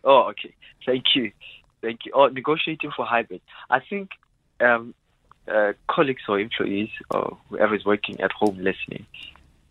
Oh, 0.04 0.30
okay. 0.30 0.54
Thank 0.86 1.16
you. 1.16 1.32
Thank 1.82 2.06
you. 2.06 2.12
Oh, 2.16 2.28
negotiating 2.28 2.92
for 2.96 3.06
hybrid. 3.06 3.42
I 3.70 3.80
think 3.80 4.12
um, 4.60 4.94
uh, 5.48 5.74
colleagues 5.88 6.24
or 6.28 6.40
employees 6.40 6.90
or 7.12 7.38
whoever 7.50 7.76
is 7.76 7.86
working 7.86 8.20
at 8.22 8.32
home 8.32 8.58
listening, 8.58 9.06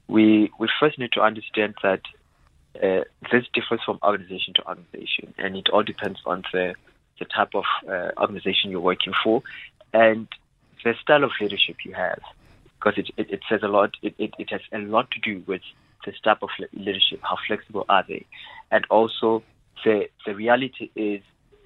we 0.09 0.51
we 0.59 0.69
first 0.81 0.99
need 0.99 1.13
to 1.13 1.21
understand 1.21 1.75
that 1.83 2.01
uh, 2.83 3.05
this 3.33 3.45
differs 3.53 3.81
from 3.85 3.99
organization 4.03 4.55
to 4.55 4.69
organization, 4.69 5.35
and 5.39 5.57
it 5.57 5.69
all 5.71 5.83
depends 5.83 6.21
on 6.27 6.43
the 6.53 6.75
the 7.19 7.25
type 7.25 7.55
of 7.55 7.65
uh, 7.89 8.11
organization 8.21 8.71
you're 8.71 8.81
working 8.81 9.13
for, 9.25 9.43
and 9.93 10.29
the 10.85 10.95
style 11.03 11.25
of 11.25 11.33
leadership 11.41 11.77
you 11.85 11.93
have, 11.93 12.21
because 12.79 12.97
it, 12.97 13.11
it, 13.17 13.31
it 13.31 13.41
says 13.49 13.61
a 13.63 13.69
lot. 13.69 13.91
It, 14.03 14.15
it, 14.19 14.35
it, 14.39 14.51
has 14.51 14.61
a 14.73 14.79
lot 14.79 15.11
to 15.11 15.21
do 15.21 15.43
with 15.47 15.63
the 16.05 16.13
type 16.23 16.43
of 16.43 16.51
leadership. 16.73 17.21
How 17.23 17.37
flexible 17.47 17.85
are 17.89 18.05
they, 18.07 18.25
and 18.71 18.85
also 18.91 19.43
the 19.85 20.09
the 20.27 20.35
reality 20.35 20.91
is, 20.95 21.23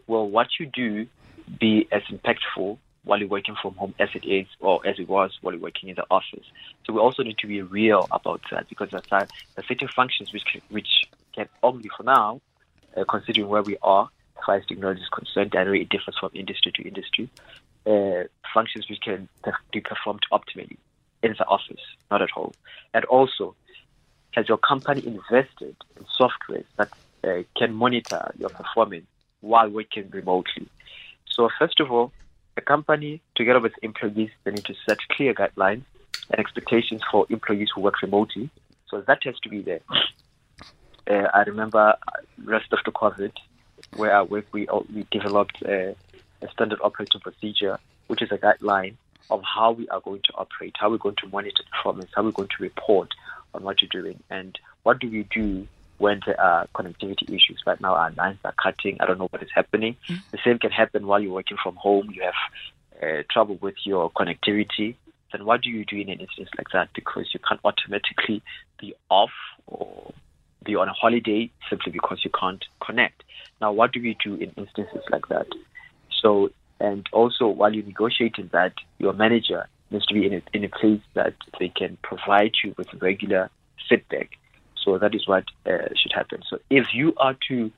well, 0.06 0.28
what 0.28 0.48
you 0.58 0.66
do 0.66 1.06
be 1.60 1.88
as 1.92 2.02
impactful 2.04 2.78
while 3.04 3.18
you're 3.18 3.28
working 3.28 3.56
from 3.60 3.74
home 3.74 3.94
as 3.98 4.08
it 4.14 4.24
is 4.24 4.46
or 4.60 4.86
as 4.86 4.98
it 4.98 5.08
was 5.08 5.36
while 5.40 5.54
you're 5.54 5.62
working 5.62 5.88
in 5.88 5.96
the 5.96 6.04
office. 6.10 6.44
So 6.84 6.92
we 6.92 7.00
also 7.00 7.22
need 7.22 7.38
to 7.38 7.46
be 7.46 7.62
real 7.62 8.06
about 8.10 8.40
that 8.50 8.68
because 8.68 8.90
there 8.90 9.02
are 9.10 9.28
certain 9.68 9.88
functions 9.94 10.32
which 10.32 10.56
which 10.70 10.88
can 11.34 11.48
only 11.62 11.90
for 11.96 12.02
now, 12.02 12.40
uh, 12.96 13.04
considering 13.08 13.48
where 13.48 13.62
we 13.62 13.76
are, 13.82 14.08
as 14.48 14.66
technology 14.66 15.00
is 15.00 15.08
concerned, 15.08 15.52
know 15.54 15.72
it 15.72 15.88
differs 15.88 16.16
from 16.18 16.30
industry 16.34 16.72
to 16.72 16.82
industry. 16.82 17.28
Uh, 17.86 18.24
functions 18.54 18.88
which 18.88 19.00
can 19.00 19.28
be 19.72 19.80
performed 19.80 20.22
optimally 20.32 20.76
in 21.22 21.34
the 21.38 21.44
office, 21.46 21.80
not 22.10 22.22
at 22.22 22.30
home. 22.30 22.52
And 22.94 23.04
also, 23.06 23.56
has 24.32 24.48
your 24.48 24.58
company 24.58 25.04
invested 25.06 25.76
in 25.96 26.06
software 26.16 26.64
that 26.76 26.88
uh, 27.24 27.42
can 27.56 27.74
monitor 27.74 28.32
your 28.38 28.50
performance 28.50 29.06
while 29.40 29.68
working 29.68 30.10
remotely? 30.10 30.68
So, 31.30 31.48
first 31.58 31.80
of 31.80 31.90
all, 31.90 32.12
the 32.12 32.31
company, 32.62 33.20
together 33.34 33.60
with 33.60 33.72
employees, 33.82 34.30
they 34.44 34.52
need 34.52 34.64
to 34.64 34.74
set 34.86 34.98
clear 35.10 35.34
guidelines 35.34 35.82
and 36.30 36.38
expectations 36.38 37.02
for 37.10 37.26
employees 37.28 37.68
who 37.74 37.80
work 37.80 38.00
remotely. 38.02 38.50
So 38.88 39.00
that 39.02 39.24
has 39.24 39.38
to 39.40 39.48
be 39.48 39.62
there. 39.62 39.80
Uh, 41.10 41.28
I 41.34 41.42
remember 41.42 41.94
uh, 42.08 42.10
rest 42.44 42.72
of 42.72 42.78
the 42.84 42.92
COVID, 42.92 43.32
where 43.96 44.14
I 44.14 44.22
work, 44.22 44.46
we 44.52 44.68
uh, 44.68 44.80
we 44.94 45.06
developed 45.10 45.62
a, 45.62 45.96
a 46.42 46.50
standard 46.52 46.78
operating 46.82 47.20
procedure, 47.20 47.78
which 48.06 48.22
is 48.22 48.30
a 48.30 48.38
guideline 48.38 48.94
of 49.30 49.42
how 49.42 49.72
we 49.72 49.88
are 49.88 50.00
going 50.00 50.20
to 50.24 50.32
operate, 50.34 50.74
how 50.78 50.90
we're 50.90 50.98
going 50.98 51.16
to 51.16 51.28
monitor 51.28 51.62
performance, 51.72 52.10
how 52.14 52.22
we're 52.22 52.30
going 52.30 52.48
to 52.56 52.62
report 52.62 53.10
on 53.54 53.62
what 53.62 53.82
you're 53.82 54.02
doing, 54.02 54.22
and 54.30 54.58
what 54.82 54.98
do 55.00 55.10
we 55.10 55.24
do 55.24 55.66
when 56.02 56.20
there 56.26 56.40
are 56.40 56.66
connectivity 56.74 57.28
issues. 57.28 57.62
Right 57.64 57.80
now, 57.80 57.94
our 57.94 58.10
lines 58.10 58.40
are 58.44 58.54
cutting. 58.60 58.96
I 59.00 59.06
don't 59.06 59.18
know 59.18 59.28
what 59.30 59.40
is 59.40 59.50
happening. 59.54 59.96
Mm-hmm. 60.08 60.14
The 60.32 60.38
same 60.44 60.58
can 60.58 60.72
happen 60.72 61.06
while 61.06 61.20
you're 61.20 61.32
working 61.32 61.56
from 61.62 61.76
home. 61.76 62.10
You 62.12 62.22
have 62.22 62.40
uh, 63.00 63.22
trouble 63.30 63.56
with 63.60 63.76
your 63.84 64.10
connectivity. 64.10 64.96
Then 65.30 65.44
what 65.44 65.62
do 65.62 65.70
you 65.70 65.84
do 65.84 65.96
in 65.96 66.10
an 66.10 66.18
instance 66.18 66.48
like 66.58 66.66
that? 66.72 66.88
Because 66.92 67.30
you 67.32 67.38
can't 67.48 67.60
automatically 67.64 68.42
be 68.80 68.94
off 69.10 69.30
or 69.68 70.12
be 70.64 70.74
on 70.74 70.88
a 70.88 70.92
holiday 70.92 71.52
simply 71.70 71.92
because 71.92 72.20
you 72.24 72.32
can't 72.38 72.64
connect. 72.84 73.22
Now, 73.60 73.70
what 73.70 73.92
do 73.92 74.02
we 74.02 74.16
do 74.24 74.34
in 74.34 74.50
instances 74.56 75.04
like 75.12 75.28
that? 75.28 75.46
So, 76.20 76.50
and 76.80 77.06
also 77.12 77.46
while 77.46 77.72
you're 77.72 77.86
negotiating 77.86 78.50
that, 78.52 78.72
your 78.98 79.12
manager 79.12 79.68
needs 79.92 80.06
to 80.06 80.14
be 80.14 80.26
in 80.26 80.34
a, 80.34 80.42
in 80.52 80.64
a 80.64 80.68
place 80.68 81.00
that 81.14 81.34
they 81.60 81.68
can 81.68 81.96
provide 82.02 82.54
you 82.64 82.74
with 82.76 82.88
regular 83.00 83.50
feedback 83.88 84.30
so 84.84 84.98
that 84.98 85.14
is 85.14 85.26
what 85.26 85.44
uh, 85.66 85.88
should 85.94 86.12
happen. 86.12 86.42
So 86.48 86.58
if 86.70 86.88
you 86.92 87.14
are 87.16 87.36
to 87.48 87.70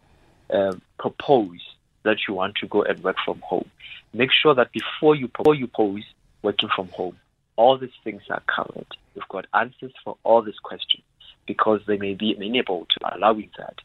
uh, 0.53 0.73
propose 0.99 1.61
that 2.05 2.19
you 2.29 2.35
want 2.35 2.57
to 2.57 2.67
go 2.67 2.83
and 2.83 3.03
work 3.03 3.17
from 3.25 3.41
home, 3.41 3.71
make 4.13 4.31
sure 4.33 4.55
that 4.55 4.73
before 4.73 5.15
you 5.15 5.29
before 5.29 5.55
you 5.55 5.67
pose 5.67 6.05
working 6.43 6.69
from 6.75 6.89
home, 6.89 7.17
all 7.57 7.79
these 7.79 7.91
things 8.03 8.23
are 8.31 8.43
covered. 8.55 8.87
You've 9.15 9.29
got 9.29 9.47
answers 9.55 9.93
for 10.03 10.17
all 10.25 10.43
these 10.43 10.59
questions 10.63 11.05
because 11.47 11.81
they 11.87 11.97
may 11.97 12.15
be 12.15 12.35
amenable 12.35 12.87
to 12.91 13.17
allowing 13.17 13.51
that. 13.59 13.77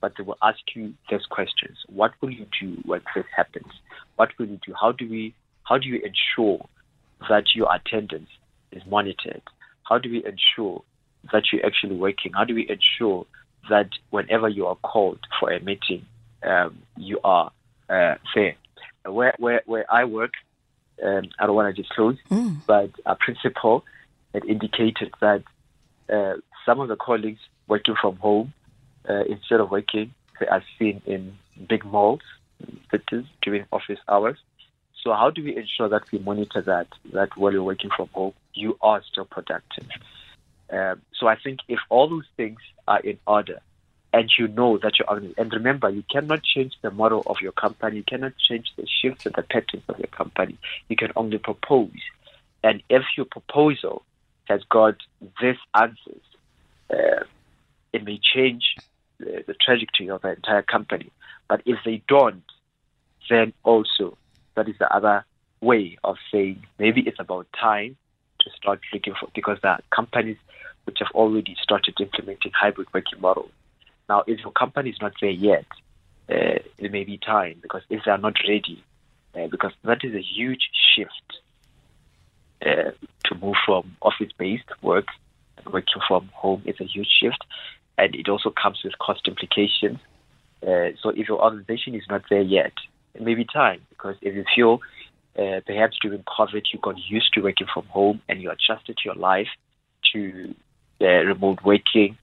But 0.00 0.12
they 0.16 0.22
will 0.22 0.38
ask 0.42 0.60
you 0.74 0.94
these 1.10 1.26
questions. 1.26 1.76
What 1.88 2.12
will 2.20 2.30
you 2.30 2.46
do 2.60 2.80
when 2.84 3.00
this 3.14 3.24
happens? 3.34 3.72
What 4.16 4.30
will 4.38 4.46
you 4.46 4.60
do? 4.64 4.74
How 4.80 4.92
do 4.92 5.08
we 5.08 5.34
how 5.64 5.76
do 5.76 5.88
you 5.88 6.00
ensure 6.02 6.66
that 7.28 7.54
your 7.54 7.68
attendance 7.74 8.30
is 8.72 8.82
monitored? 8.86 9.42
How 9.82 9.98
do 9.98 10.10
we 10.10 10.24
ensure 10.24 10.82
that 11.32 11.44
you're 11.52 11.64
actually 11.64 11.96
working? 11.96 12.32
How 12.32 12.44
do 12.44 12.54
we 12.54 12.68
ensure 12.68 13.26
that 13.68 13.90
whenever 14.10 14.48
you 14.48 14.66
are 14.66 14.76
called 14.76 15.20
for 15.38 15.52
a 15.52 15.60
meeting, 15.60 16.06
um, 16.42 16.78
you 16.96 17.20
are 17.24 17.50
uh, 17.88 18.14
there? 18.34 18.56
Where, 19.04 19.34
where, 19.38 19.62
where 19.66 19.86
I 19.92 20.04
work, 20.04 20.32
um, 21.04 21.24
I 21.38 21.46
don't 21.46 21.54
want 21.54 21.74
to 21.74 21.82
disclose, 21.82 22.16
mm. 22.30 22.58
but 22.66 22.90
a 23.06 23.14
principal 23.14 23.84
had 24.34 24.44
indicated 24.44 25.12
that 25.20 25.44
uh, 26.12 26.34
some 26.66 26.80
of 26.80 26.88
the 26.88 26.96
colleagues 26.96 27.40
working 27.66 27.94
from 28.00 28.16
home, 28.16 28.52
uh, 29.08 29.24
instead 29.24 29.60
of 29.60 29.70
working, 29.70 30.12
they 30.40 30.46
are 30.46 30.62
seen 30.78 31.02
in 31.06 31.36
big 31.68 31.84
malls, 31.84 32.20
cities 32.90 33.24
during 33.42 33.64
office 33.72 33.98
hours. 34.08 34.38
So 35.02 35.12
how 35.12 35.30
do 35.30 35.42
we 35.42 35.56
ensure 35.56 35.88
that 35.88 36.10
we 36.12 36.18
monitor 36.18 36.60
that, 36.62 36.88
that 37.12 37.36
while 37.36 37.52
you're 37.52 37.62
working 37.62 37.90
from 37.96 38.08
home, 38.12 38.32
you 38.52 38.76
are 38.82 39.02
still 39.10 39.24
productive? 39.24 39.86
Um, 40.70 41.02
so 41.18 41.26
I 41.26 41.36
think 41.36 41.60
if 41.68 41.78
all 41.88 42.08
those 42.08 42.26
things 42.36 42.58
are 42.86 43.00
in 43.00 43.18
order, 43.26 43.60
and 44.12 44.30
you 44.38 44.48
know 44.48 44.78
that 44.78 44.98
you're 44.98 45.32
and 45.36 45.52
remember, 45.52 45.90
you 45.90 46.02
cannot 46.10 46.42
change 46.42 46.74
the 46.82 46.90
model 46.90 47.22
of 47.26 47.38
your 47.40 47.52
company, 47.52 47.98
you 47.98 48.02
cannot 48.02 48.32
change 48.38 48.72
the 48.76 48.86
shifts 48.86 49.26
and 49.26 49.34
the 49.34 49.42
patterns 49.42 49.82
of 49.88 49.98
your 49.98 50.08
company. 50.08 50.58
You 50.88 50.96
can 50.96 51.12
only 51.16 51.38
propose, 51.38 51.90
and 52.62 52.82
if 52.88 53.02
your 53.16 53.26
proposal 53.26 54.02
has 54.46 54.62
got 54.70 54.96
these 55.40 55.56
answers, 55.74 56.22
uh, 56.90 57.24
it 57.92 58.04
may 58.04 58.18
change 58.18 58.76
the, 59.18 59.44
the 59.46 59.54
trajectory 59.54 60.08
of 60.10 60.22
the 60.22 60.30
entire 60.30 60.62
company. 60.62 61.10
But 61.48 61.62
if 61.66 61.78
they 61.84 62.02
don't, 62.08 62.44
then 63.28 63.52
also 63.62 64.16
that 64.54 64.68
is 64.68 64.76
the 64.78 64.94
other 64.94 65.24
way 65.60 65.98
of 66.04 66.16
saying 66.32 66.64
maybe 66.78 67.02
it's 67.02 67.20
about 67.20 67.46
time 67.58 67.96
to 68.40 68.50
start 68.56 68.80
looking 68.92 69.14
for 69.18 69.28
because 69.34 69.58
the 69.62 69.78
companies 69.94 70.36
which 70.88 71.00
have 71.00 71.14
already 71.14 71.54
started 71.62 71.94
implementing 72.00 72.50
hybrid 72.58 72.88
working 72.94 73.20
models. 73.20 73.50
Now, 74.08 74.24
if 74.26 74.40
your 74.40 74.52
company 74.52 74.88
is 74.88 74.96
not 75.02 75.12
there 75.20 75.28
yet, 75.28 75.66
uh, 76.30 76.60
it 76.78 76.90
may 76.90 77.04
be 77.04 77.18
time 77.18 77.58
because 77.60 77.82
if 77.90 78.04
they 78.04 78.10
are 78.10 78.16
not 78.16 78.36
ready, 78.48 78.82
uh, 79.34 79.48
because 79.48 79.72
that 79.84 79.98
is 80.02 80.14
a 80.14 80.22
huge 80.22 80.70
shift 80.94 81.28
uh, 82.64 82.92
to 83.24 83.34
move 83.42 83.56
from 83.66 83.98
office-based 84.00 84.70
work 84.80 85.08
and 85.58 85.74
working 85.74 86.02
from 86.08 86.30
home. 86.32 86.62
is 86.64 86.80
a 86.80 86.84
huge 86.84 87.10
shift, 87.20 87.44
and 87.98 88.14
it 88.14 88.30
also 88.30 88.48
comes 88.48 88.80
with 88.82 88.98
cost 88.98 89.28
implications. 89.28 89.98
Uh, 90.62 90.96
so, 91.02 91.10
if 91.10 91.28
your 91.28 91.44
organization 91.44 91.94
is 91.94 92.04
not 92.08 92.22
there 92.30 92.40
yet, 92.40 92.72
it 93.12 93.20
may 93.20 93.34
be 93.34 93.44
time 93.44 93.82
because 93.90 94.16
if 94.22 94.34
you 94.34 94.44
feel 94.56 94.80
uh, 95.38 95.60
perhaps 95.66 95.98
during 96.00 96.22
COVID 96.22 96.62
you 96.72 96.78
got 96.80 96.96
used 96.98 97.34
to 97.34 97.42
working 97.42 97.66
from 97.74 97.84
home 97.88 98.22
and 98.26 98.40
you 98.40 98.50
adjusted 98.50 98.98
your 99.04 99.16
life 99.16 99.48
to 100.12 100.54
remote 101.06 101.60
working. 101.64 102.18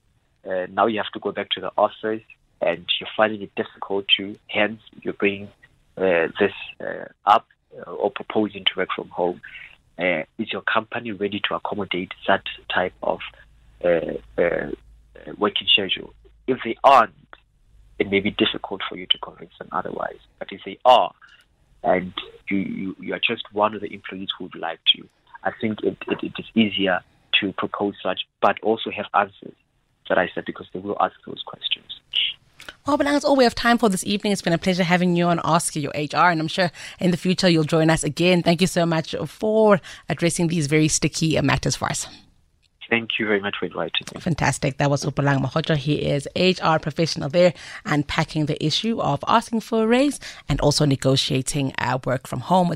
Uh, 0.45 0.67
now 0.71 0.85
you 0.87 0.97
have 0.97 1.11
to 1.13 1.19
go 1.19 1.31
back 1.31 1.49
to 1.51 1.61
the 1.61 1.71
office 1.77 2.21
and 2.61 2.85
you're 2.99 3.09
finding 3.15 3.41
it 3.41 3.53
difficult 3.55 4.05
to, 4.17 4.35
hence, 4.47 4.81
you're 5.01 5.13
bringing 5.13 5.49
uh, 5.97 6.27
this 6.39 6.51
uh, 6.81 7.05
up 7.25 7.47
uh, 7.77 7.91
or 7.91 8.11
proposing 8.11 8.65
to 8.65 8.71
work 8.77 8.89
from 8.95 9.09
home. 9.09 9.41
Uh, 9.97 10.23
is 10.37 10.51
your 10.51 10.61
company 10.61 11.11
ready 11.11 11.41
to 11.47 11.55
accommodate 11.55 12.11
that 12.27 12.43
type 12.73 12.93
of 13.01 13.19
working 15.37 15.67
schedule? 15.71 16.13
If 16.47 16.59
they 16.65 16.75
aren't, 16.83 17.13
it 17.97 18.09
may 18.09 18.19
be 18.19 18.31
difficult 18.31 18.81
for 18.89 18.97
you 18.97 19.05
to 19.07 19.17
convince 19.19 19.53
them 19.57 19.69
otherwise. 19.71 20.19
But 20.37 20.49
if 20.51 20.61
they 20.65 20.77
are, 20.83 21.13
and 21.81 22.13
you, 22.49 22.57
you, 22.57 22.95
you 22.99 23.13
are 23.13 23.21
just 23.25 23.43
one 23.53 23.73
of 23.73 23.81
the 23.81 23.93
employees 23.93 24.29
who 24.37 24.45
would 24.45 24.55
like 24.55 24.79
to, 24.95 25.07
I 25.43 25.51
think 25.61 25.81
it, 25.83 25.97
it, 26.07 26.23
it 26.23 26.33
is 26.37 26.45
easier 26.55 26.99
to 27.41 27.53
propose 27.53 27.95
such, 28.01 28.21
but 28.41 28.59
also 28.61 28.89
have 28.91 29.05
answers 29.13 29.55
that 30.09 30.17
I 30.17 30.29
said 30.33 30.45
because 30.45 30.67
they 30.73 30.79
will 30.79 30.97
ask 30.99 31.15
those 31.25 31.43
questions. 31.45 31.85
Oh, 32.87 32.97
but 32.97 33.05
that's 33.05 33.25
all 33.25 33.35
we 33.35 33.43
have 33.43 33.55
time 33.55 33.77
for 33.77 33.89
this 33.89 34.03
evening. 34.05 34.31
It's 34.31 34.41
been 34.41 34.53
a 34.53 34.59
pleasure 34.59 34.83
having 34.83 35.15
you 35.15 35.25
on 35.25 35.39
Ask 35.43 35.75
Your 35.75 35.91
HR, 35.91 36.29
and 36.29 36.39
I'm 36.39 36.47
sure 36.47 36.71
in 36.99 37.11
the 37.11 37.17
future 37.17 37.49
you'll 37.49 37.63
join 37.63 37.89
us 37.89 38.03
again. 38.03 38.43
Thank 38.43 38.61
you 38.61 38.67
so 38.67 38.85
much 38.85 39.15
for 39.27 39.81
addressing 40.07 40.47
these 40.47 40.67
very 40.67 40.87
sticky 40.87 41.39
matters 41.41 41.75
for 41.75 41.85
us. 41.89 42.07
Thank 42.89 43.17
you 43.17 43.25
very 43.25 43.39
much 43.41 43.55
for 43.59 43.65
inviting 43.65 44.05
me. 44.13 44.21
Fantastic. 44.21 44.77
That 44.77 44.91
was 44.91 45.03
Hopolang 45.03 45.43
Mokhotjo. 45.43 45.75
He 45.75 45.95
is 45.95 46.27
HR 46.35 46.77
professional 46.79 47.29
there 47.29 47.53
and 47.85 48.07
packing 48.07 48.45
the 48.45 48.63
issue 48.63 49.01
of 49.01 49.23
asking 49.27 49.61
for 49.61 49.83
a 49.83 49.87
raise 49.87 50.19
and 50.47 50.61
also 50.61 50.85
negotiating 50.85 51.73
uh, 51.79 51.97
work 52.05 52.27
from 52.27 52.41
home. 52.41 52.75